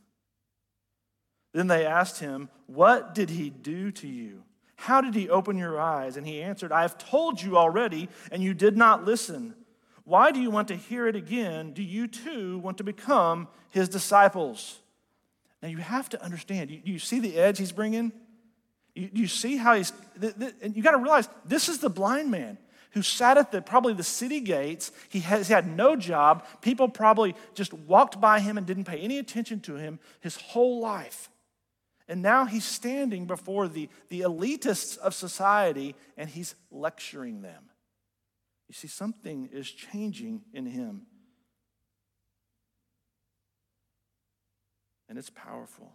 [1.53, 4.43] Then they asked him, What did he do to you?
[4.75, 6.15] How did he open your eyes?
[6.15, 9.55] And he answered, I have told you already, and you did not listen.
[10.05, 11.73] Why do you want to hear it again?
[11.73, 14.79] Do you too want to become his disciples?
[15.61, 16.71] Now you have to understand.
[16.71, 18.11] You, you see the edge he's bringing?
[18.95, 21.89] You, you see how he's, th- th- and you got to realize this is the
[21.89, 22.57] blind man
[22.91, 24.91] who sat at the probably the city gates.
[25.09, 26.45] He has he had no job.
[26.61, 30.79] People probably just walked by him and didn't pay any attention to him his whole
[30.79, 31.29] life.
[32.09, 37.63] And now he's standing before the, the elitists of society and he's lecturing them.
[38.67, 41.05] You see, something is changing in him.
[45.09, 45.91] and it's powerful.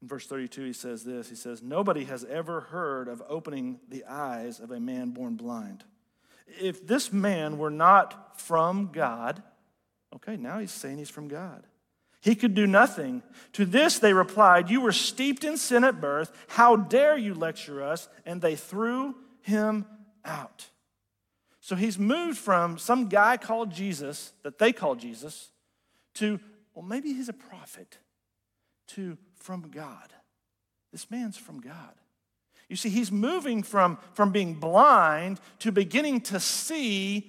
[0.00, 4.04] In verse 32, he says this He says, Nobody has ever heard of opening the
[4.04, 5.84] eyes of a man born blind.
[6.60, 9.42] If this man were not from God,
[10.14, 11.66] okay, now he's saying he's from God.
[12.20, 13.22] He could do nothing.
[13.54, 16.32] To this they replied, You were steeped in sin at birth.
[16.48, 18.08] How dare you lecture us?
[18.26, 19.86] And they threw him
[20.24, 20.68] out.
[21.60, 25.50] So he's moved from some guy called Jesus, that they call Jesus,
[26.14, 26.40] to,
[26.74, 27.98] well, maybe he's a prophet,
[28.88, 30.12] to from God.
[30.92, 31.94] This man's from God.
[32.68, 37.20] You see, he's moving from, from being blind to beginning to see.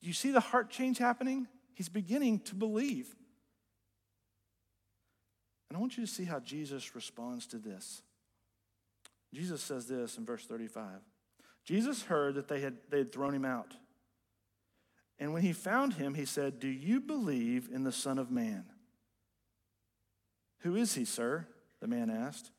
[0.00, 1.46] Do you see the heart change happening?
[1.74, 3.14] He's beginning to believe.
[5.68, 8.02] And I want you to see how Jesus responds to this.
[9.34, 10.86] Jesus says this in verse 35.
[11.64, 13.74] Jesus heard that they had, they had thrown him out.
[15.18, 18.64] And when he found him, he said, Do you believe in the Son of Man?
[20.60, 21.46] Who is he, sir?
[21.80, 22.50] The man asked.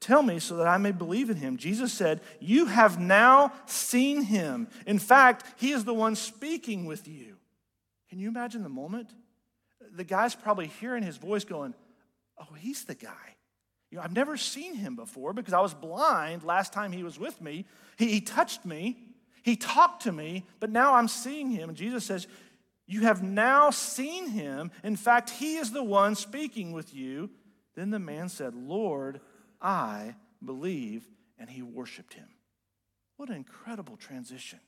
[0.00, 1.56] Tell me so that I may believe in him.
[1.56, 4.68] Jesus said, You have now seen him.
[4.86, 7.36] In fact, he is the one speaking with you.
[8.08, 9.10] Can you imagine the moment?
[9.94, 11.74] The guy's probably hearing his voice going,
[12.40, 13.36] Oh, he's the guy.
[13.90, 17.18] You know, I've never seen him before because I was blind last time he was
[17.18, 17.64] with me.
[17.96, 18.98] He, he touched me,
[19.42, 21.70] he talked to me, but now I'm seeing him.
[21.70, 22.26] And Jesus says,
[22.86, 24.70] You have now seen him.
[24.84, 27.30] In fact, he is the one speaking with you.
[27.74, 29.20] Then the man said, Lord,
[29.60, 31.08] I believe.
[31.38, 32.28] And he worshiped him.
[33.16, 34.58] What an incredible transition.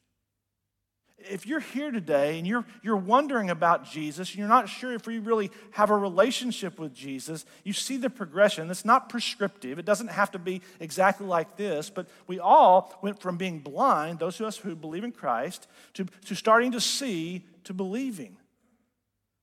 [1.28, 5.06] If you're here today and you're, you're wondering about Jesus and you're not sure if
[5.06, 8.70] you really have a relationship with Jesus, you see the progression.
[8.70, 13.20] It's not prescriptive, it doesn't have to be exactly like this, but we all went
[13.20, 17.44] from being blind, those of us who believe in Christ, to, to starting to see
[17.64, 18.36] to believing.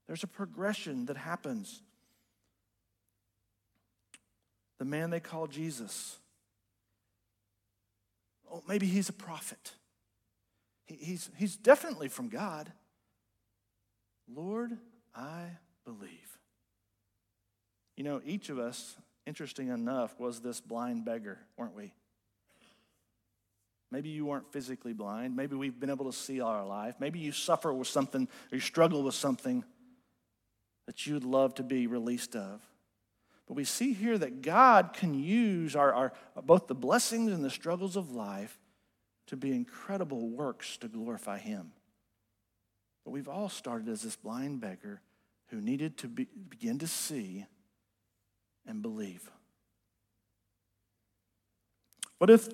[0.08, 1.82] There's a progression that happens.
[4.80, 6.18] The man they call Jesus.
[8.52, 9.74] Oh, maybe he's a prophet.
[10.88, 12.72] He's, he's definitely from God.
[14.34, 14.78] Lord,
[15.16, 15.44] I
[15.86, 16.38] believe.
[17.96, 21.94] You know, each of us, interesting enough, was this blind beggar, weren't we?
[23.90, 25.36] Maybe you weren't physically blind.
[25.36, 26.96] Maybe we've been able to see all our life.
[27.00, 29.64] Maybe you suffer with something or you struggle with something
[30.88, 32.62] that you'd love to be released of.
[33.48, 36.14] But we see here that God can use our, our,
[36.44, 38.60] both the blessings and the struggles of life
[39.28, 41.72] to be incredible works to glorify Him.
[43.04, 45.02] But we've all started as this blind beggar
[45.48, 47.46] who needed to be, begin to see
[48.66, 49.30] and believe.
[52.18, 52.48] What if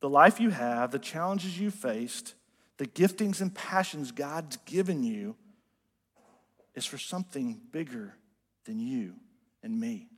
[0.00, 2.34] the life you have, the challenges you faced,
[2.78, 5.36] the giftings and passions God's given you
[6.74, 8.14] is for something bigger
[8.64, 9.14] than you
[9.62, 10.08] and me?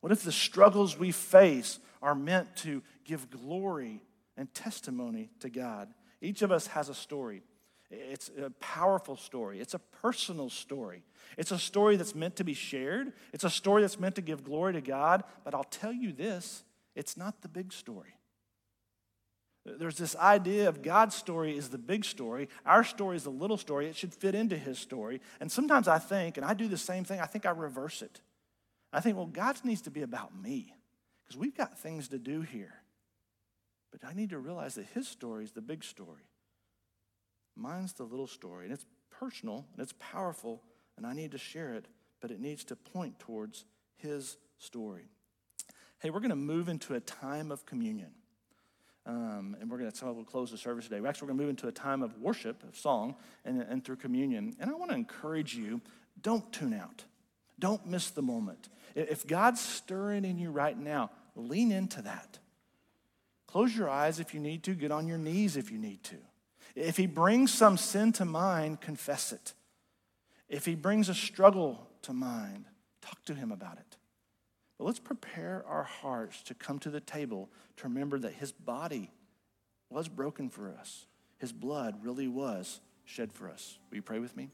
[0.00, 4.02] What if the struggles we face are meant to give glory
[4.36, 5.92] and testimony to God.
[6.20, 7.42] Each of us has a story.
[7.90, 9.60] It's a powerful story.
[9.60, 11.04] It's a personal story.
[11.36, 13.12] It's a story that's meant to be shared.
[13.32, 15.24] It's a story that's meant to give glory to God.
[15.44, 16.64] But I'll tell you this
[16.94, 18.14] it's not the big story.
[19.66, 22.48] There's this idea of God's story is the big story.
[22.66, 23.86] Our story is the little story.
[23.86, 25.22] It should fit into his story.
[25.40, 28.20] And sometimes I think, and I do the same thing, I think I reverse it.
[28.92, 30.74] I think, well, God needs to be about me
[31.24, 32.74] because we've got things to do here.
[33.94, 36.26] But I need to realize that his story is the big story.
[37.54, 38.64] Mine's the little story.
[38.64, 40.62] And it's personal and it's powerful,
[40.96, 41.86] and I need to share it,
[42.20, 43.64] but it needs to point towards
[43.96, 45.04] his story.
[46.00, 48.10] Hey, we're going to move into a time of communion.
[49.06, 51.00] Um, and we're going to so we'll close the service today.
[51.00, 53.14] We're actually going to move into a time of worship, of song,
[53.44, 54.56] and, and through communion.
[54.58, 55.80] And I want to encourage you
[56.20, 57.04] don't tune out,
[57.60, 58.70] don't miss the moment.
[58.96, 62.38] If God's stirring in you right now, lean into that.
[63.54, 66.16] Close your eyes if you need to, get on your knees if you need to.
[66.74, 69.52] If he brings some sin to mind, confess it.
[70.48, 72.64] If he brings a struggle to mind,
[73.00, 73.96] talk to him about it.
[74.76, 79.12] But let's prepare our hearts to come to the table to remember that his body
[79.88, 81.06] was broken for us.
[81.38, 83.78] His blood really was shed for us.
[83.88, 84.50] Will you pray with me?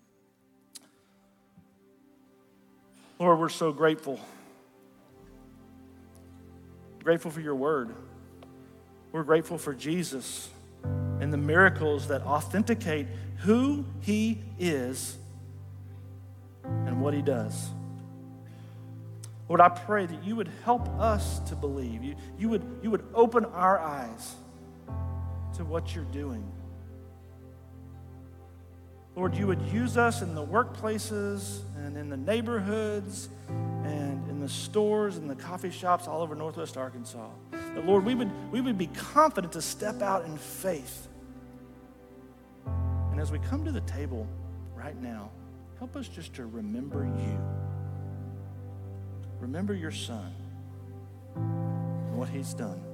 [3.19, 4.21] Lord, we're so grateful.
[7.03, 7.95] Grateful for your word.
[9.13, 10.51] We're grateful for Jesus
[10.85, 13.07] and the miracles that authenticate
[13.39, 15.17] who he is
[16.65, 17.71] and what he does.
[19.49, 22.05] Lord, I pray that you would help us to believe.
[22.05, 24.37] You, you, would, you would open our eyes
[25.57, 26.49] to what you're doing.
[29.17, 34.49] Lord, you would use us in the workplaces and in the neighborhoods and in the
[34.49, 37.29] stores and the coffee shops all over Northwest Arkansas.
[37.75, 41.09] That, Lord, we would, we would be confident to step out in faith.
[42.67, 44.27] And as we come to the table
[44.75, 45.31] right now,
[45.79, 47.41] help us just to remember you.
[49.41, 50.35] Remember your son
[51.37, 52.90] and what he's done.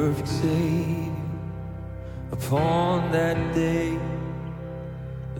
[0.00, 1.12] Perfect Savior,
[2.32, 3.98] upon that day,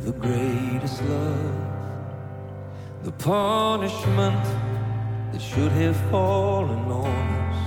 [0.05, 1.55] the greatest love,
[3.03, 4.45] the punishment
[5.33, 7.61] that should have fallen on us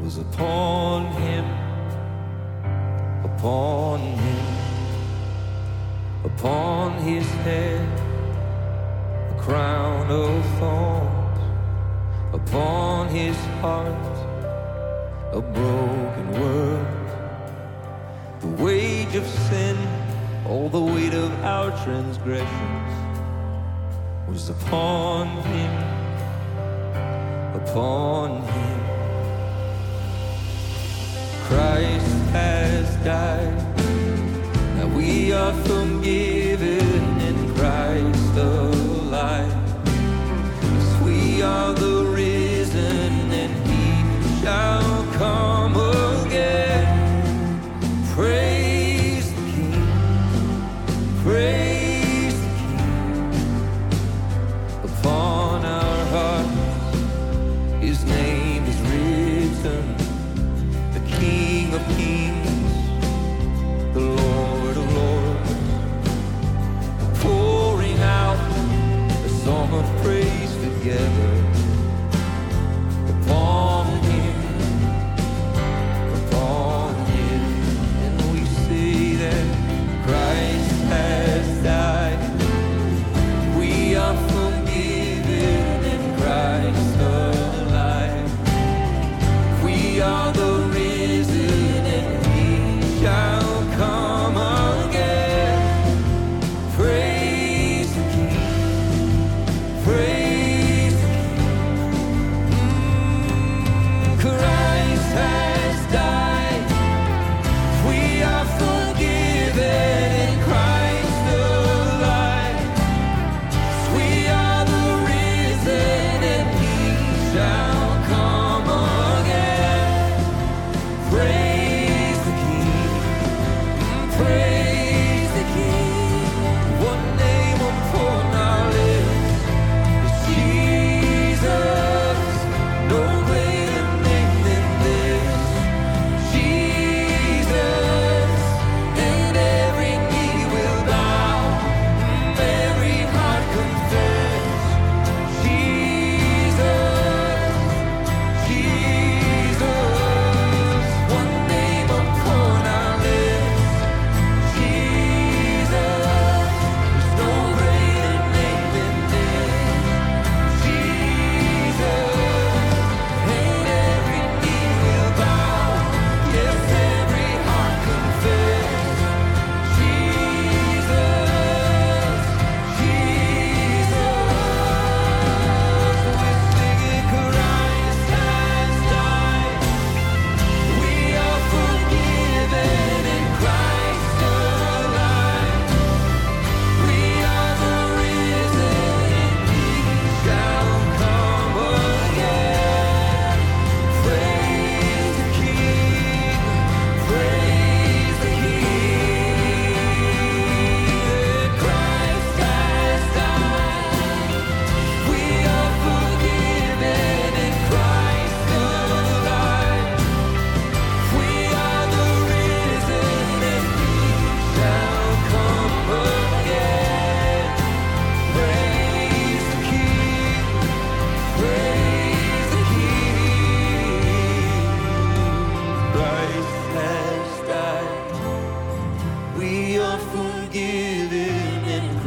[0.00, 1.46] was upon Him,
[3.24, 4.46] upon Him,
[6.30, 7.88] upon His head,
[9.34, 11.16] a crown of thorns
[12.32, 14.15] upon his heart
[15.36, 16.86] a broken world.
[18.40, 19.76] The wage of sin,
[20.48, 22.92] all the weight of our transgressions
[24.26, 25.74] was upon him,
[27.54, 28.80] upon him.
[31.48, 33.78] Christ has died,
[34.78, 36.35] now we are forgiven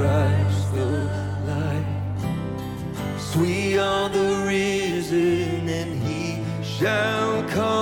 [0.10, 0.89] Christ the
[1.49, 1.86] light.
[3.20, 7.78] Sweet are the risen, and he shall come.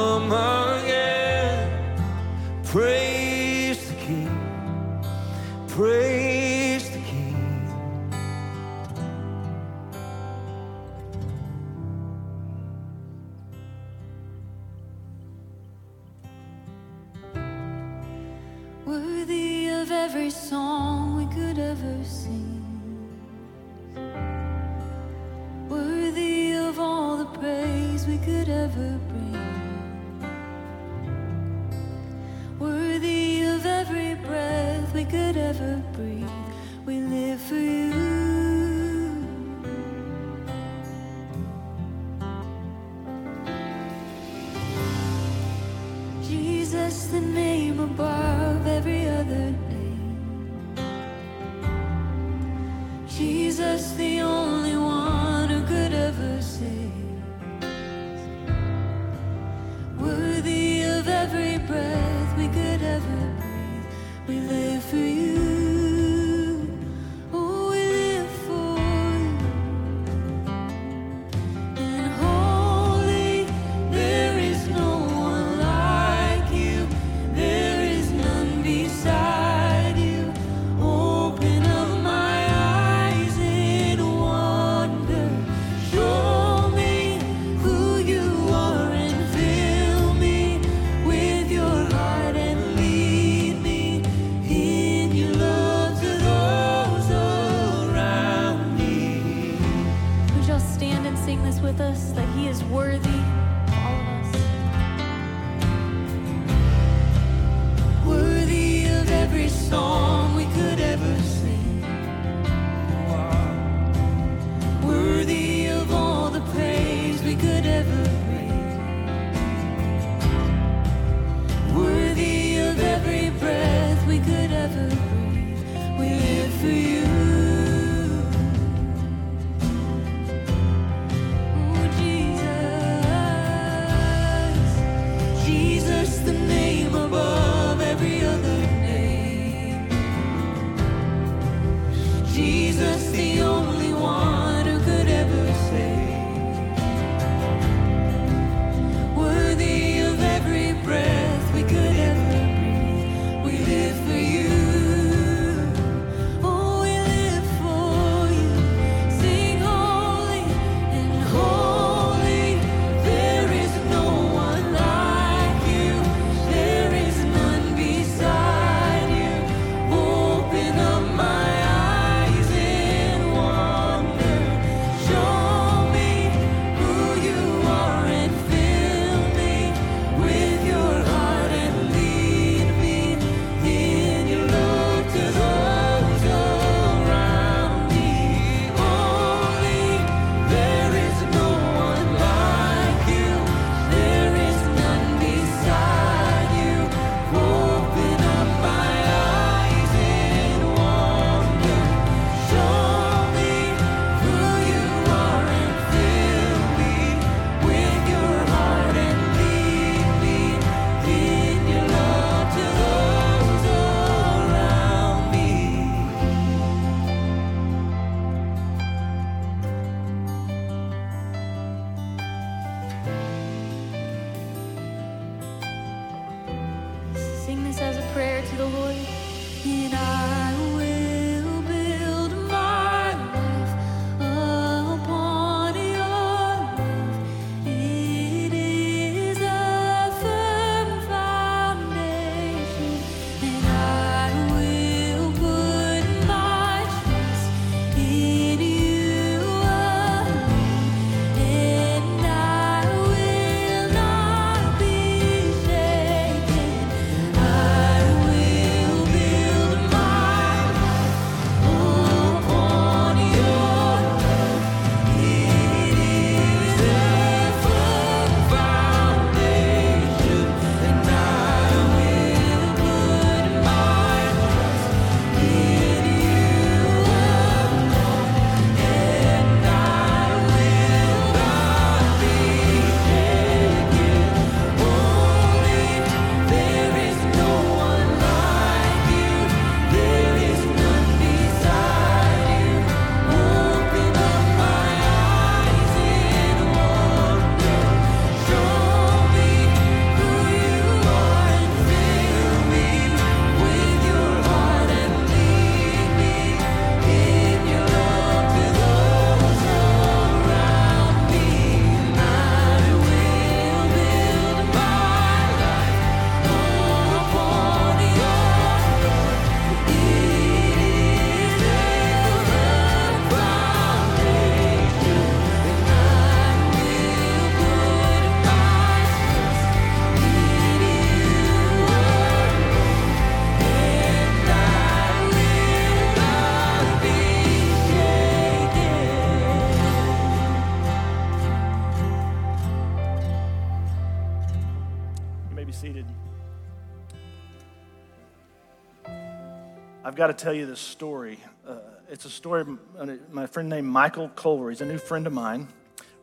[350.17, 351.39] Got to tell you this story.
[351.65, 351.75] Uh,
[352.09, 354.71] it's a story of my friend named Michael Culver.
[354.71, 355.67] He's a new friend of mine.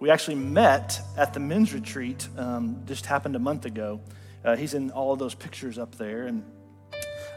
[0.00, 4.00] We actually met at the men's retreat, um, just happened a month ago.
[4.44, 6.26] Uh, he's in all of those pictures up there.
[6.26, 6.42] And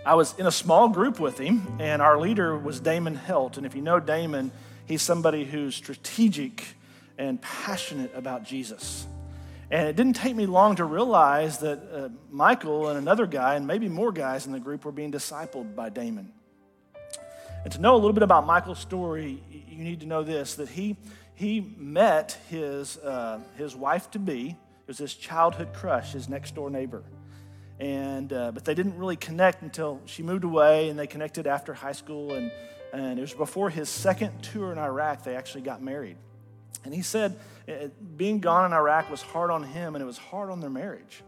[0.03, 3.58] I was in a small group with him, and our leader was Damon Helt.
[3.58, 4.51] And if you know Damon,
[4.88, 6.66] he's somebody who's strategic
[7.20, 9.05] and passionate about Jesus.
[9.70, 13.68] And it didn't take me long to realize that uh, Michael and another guy, and
[13.68, 16.32] maybe more guys in the group, were being discipled by Damon.
[17.68, 20.70] And to know a little bit about Michael's story, you need to know this that
[20.70, 20.95] he,
[21.36, 26.55] he met his, uh, his wife to be, it was his childhood crush, his next
[26.55, 27.03] door neighbor.
[27.78, 31.74] And, uh, but they didn't really connect until she moved away, and they connected after
[31.74, 32.36] high school.
[32.36, 32.53] And,
[32.93, 36.15] and it was before his second tour in Iraq, they actually got married.
[36.86, 37.38] And he said
[37.68, 40.70] uh, being gone in Iraq was hard on him, and it was hard on their
[40.70, 41.22] marriage,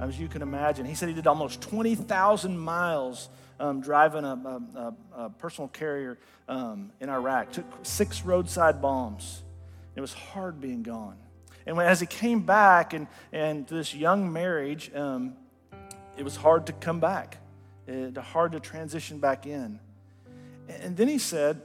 [0.00, 0.86] as you can imagine.
[0.86, 3.28] He said he did almost 20,000 miles
[3.60, 9.42] um, driving a, a, a, personnel carrier um, in Iraq, took six roadside bombs.
[9.94, 11.16] It was hard being gone.
[11.66, 15.34] And when, as he came back and, and this young marriage, um,
[16.16, 17.38] it was hard to come back,
[17.86, 19.78] it, hard to transition back in.
[20.68, 21.62] And then he said,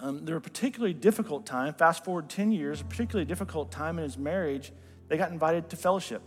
[0.00, 3.98] um, there were a particularly difficult time, fast forward 10 years, a particularly difficult time
[3.98, 4.72] in his marriage,
[5.08, 6.22] they got invited to fellowship,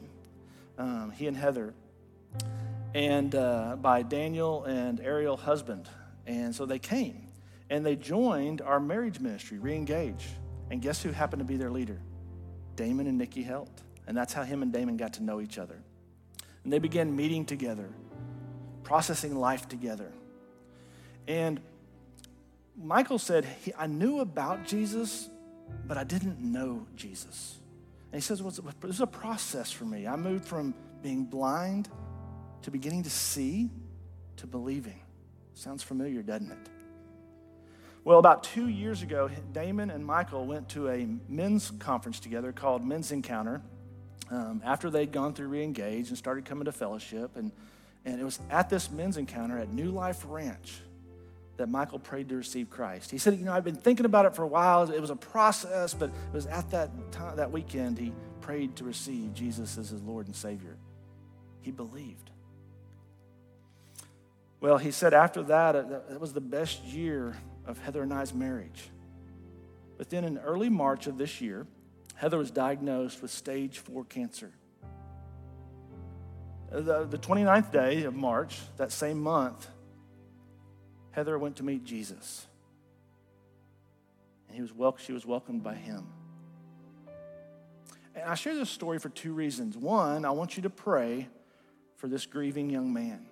[0.77, 1.73] um, he and Heather
[2.93, 5.87] and uh, by Daniel and Ariel Husband.
[6.25, 7.27] And so they came
[7.69, 10.23] and they joined our marriage ministry, Reengage.
[10.69, 11.99] And guess who happened to be their leader?
[12.75, 13.81] Damon and Nikki Helt.
[14.07, 15.77] And that's how him and Damon got to know each other.
[16.63, 17.89] And they began meeting together,
[18.83, 20.11] processing life together.
[21.27, 21.59] And
[22.81, 25.29] Michael said, I knew about Jesus,
[25.85, 27.57] but I didn't know Jesus.
[28.11, 30.07] And he says, well, it was a process for me.
[30.07, 31.89] I moved from being blind
[32.63, 33.69] to beginning to see
[34.37, 34.99] to believing.
[35.53, 36.69] Sounds familiar, doesn't it?
[38.03, 42.85] Well, about two years ago, Damon and Michael went to a men's conference together called
[42.85, 43.61] Men's Encounter
[44.29, 47.37] um, after they'd gone through Reengage and started coming to fellowship.
[47.37, 47.51] And,
[48.03, 50.81] and it was at this men's encounter at New Life Ranch
[51.55, 53.11] that Michael prayed to receive Christ.
[53.11, 54.89] He said, You know, I've been thinking about it for a while.
[54.91, 58.11] It was a process, but it was at that time, that weekend, he
[58.41, 60.75] prayed to receive Jesus as his Lord and Savior.
[61.61, 62.31] He believed.
[64.63, 67.35] Well, he said after uh, that, that was the best year
[67.65, 68.81] of Heather and I's marriage.
[69.97, 71.67] But then in early March of this year,
[72.15, 74.53] Heather was diagnosed with stage four cancer.
[76.71, 79.67] Uh, the, the 29th day of March, that same month,
[81.11, 82.47] Heather went to meet Jesus.
[84.47, 86.07] And he was wel- she was welcomed by him.
[88.15, 89.75] And I share this story for two reasons.
[89.75, 91.27] One, I want you to pray
[91.97, 93.25] for this grieving young man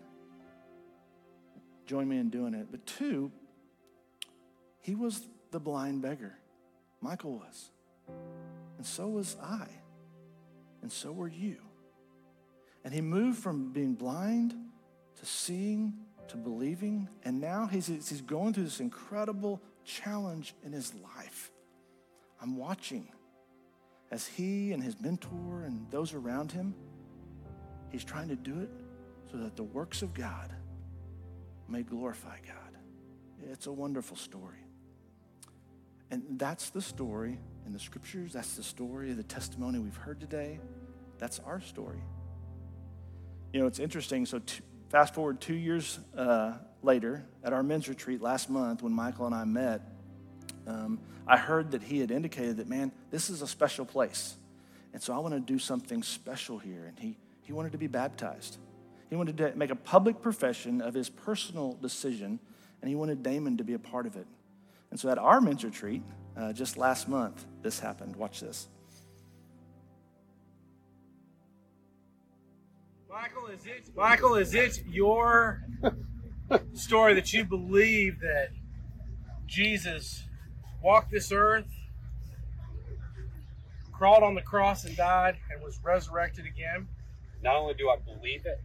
[1.91, 2.67] join me in doing it.
[2.71, 3.33] But two,
[4.79, 6.37] he was the blind beggar.
[7.01, 7.69] Michael was.
[8.77, 9.67] And so was I.
[10.81, 11.57] And so were you.
[12.85, 14.55] And he moved from being blind
[15.19, 15.95] to seeing
[16.29, 17.09] to believing.
[17.25, 21.51] And now he's, he's going through this incredible challenge in his life.
[22.41, 23.09] I'm watching
[24.11, 26.73] as he and his mentor and those around him,
[27.89, 28.69] he's trying to do it
[29.29, 30.55] so that the works of God
[31.71, 32.77] may glorify God.
[33.51, 34.59] It's a wonderful story.
[36.11, 38.33] And that's the story in the scriptures.
[38.33, 40.59] That's the story of the testimony we've heard today.
[41.17, 42.01] That's our story.
[43.53, 44.25] You know, it's interesting.
[44.25, 46.53] So, t- fast forward two years uh,
[46.83, 49.81] later at our men's retreat last month when Michael and I met,
[50.67, 54.35] um, I heard that he had indicated that, man, this is a special place.
[54.93, 56.85] And so I want to do something special here.
[56.85, 58.57] And he, he wanted to be baptized.
[59.11, 62.39] He wanted to make a public profession of his personal decision,
[62.81, 64.25] and he wanted Damon to be a part of it.
[64.89, 66.01] And so at our men's retreat,
[66.37, 68.15] uh, just last month, this happened.
[68.15, 68.69] Watch this.
[73.09, 75.61] Michael, is it Michael, is it your
[76.73, 78.51] story that you believe that
[79.45, 80.23] Jesus
[80.81, 81.67] walked this earth,
[83.91, 86.87] crawled on the cross and died, and was resurrected again?
[87.43, 88.61] Not only do I believe it,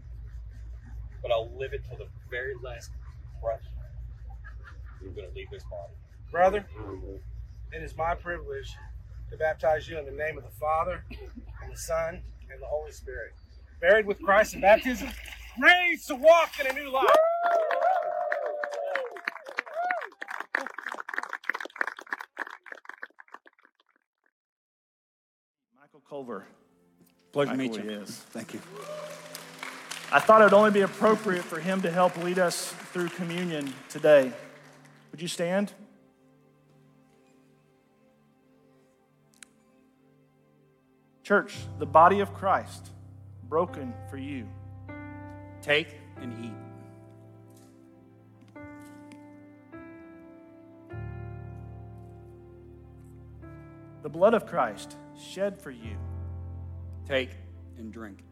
[1.27, 2.91] but I'll live it till the very last
[3.43, 3.61] breath.
[5.03, 5.93] You're going to leave this body.
[6.31, 6.64] Brother,
[7.72, 8.72] it is my privilege
[9.31, 11.05] to baptize you in the name of the Father,
[11.62, 12.20] and the Son,
[12.51, 13.33] and the Holy Spirit.
[13.81, 15.09] Buried with Christ in baptism,
[15.61, 17.09] raised to walk in a new life.
[25.81, 26.47] Michael Culver.
[27.33, 27.91] Pleasure to meet you.
[27.91, 28.16] is.
[28.31, 28.61] Thank you.
[30.12, 33.74] I thought it would only be appropriate for him to help lead us through communion
[33.88, 34.32] today.
[35.11, 35.72] Would you stand?
[41.24, 42.90] Church, the body of Christ,
[43.48, 44.46] broken for you.
[45.61, 45.88] Take
[46.20, 46.52] and eat.
[54.04, 55.96] The blood of Christ, shed for you.
[57.09, 57.30] Take
[57.76, 58.22] and drink.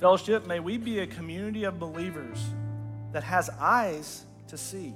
[0.00, 2.42] Fellowship, may we be a community of believers
[3.12, 4.94] that has eyes to see.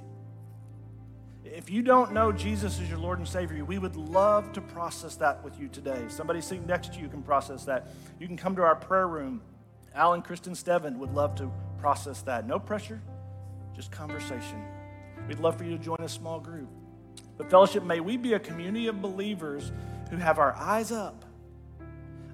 [1.44, 5.16] If you don't know Jesus as your Lord and Savior, we would love to process
[5.16, 6.06] that with you today.
[6.08, 7.88] Somebody sitting next to you can process that.
[8.18, 9.42] You can come to our prayer room.
[9.94, 12.46] Alan, Kristen, Steven would love to process that.
[12.46, 13.02] No pressure,
[13.76, 14.64] just conversation.
[15.28, 16.70] We'd love for you to join a small group.
[17.36, 19.70] But, fellowship, may we be a community of believers
[20.08, 21.26] who have our eyes up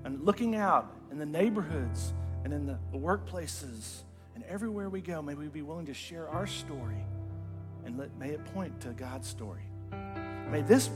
[0.05, 2.13] and looking out in the neighborhoods
[2.45, 4.03] and in the workplaces
[4.35, 5.23] and everywhere we go.
[5.23, 7.05] May we be willing to share our story
[7.85, 9.63] and let, may it point to God's story.
[10.51, 10.91] May this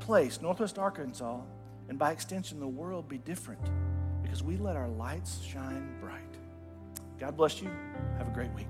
[0.00, 1.40] place, Northwest Arkansas,
[1.88, 3.60] and by extension, the world be different
[4.22, 6.22] because we let our lights shine bright.
[7.18, 7.70] God bless you.
[8.18, 8.68] Have a great week.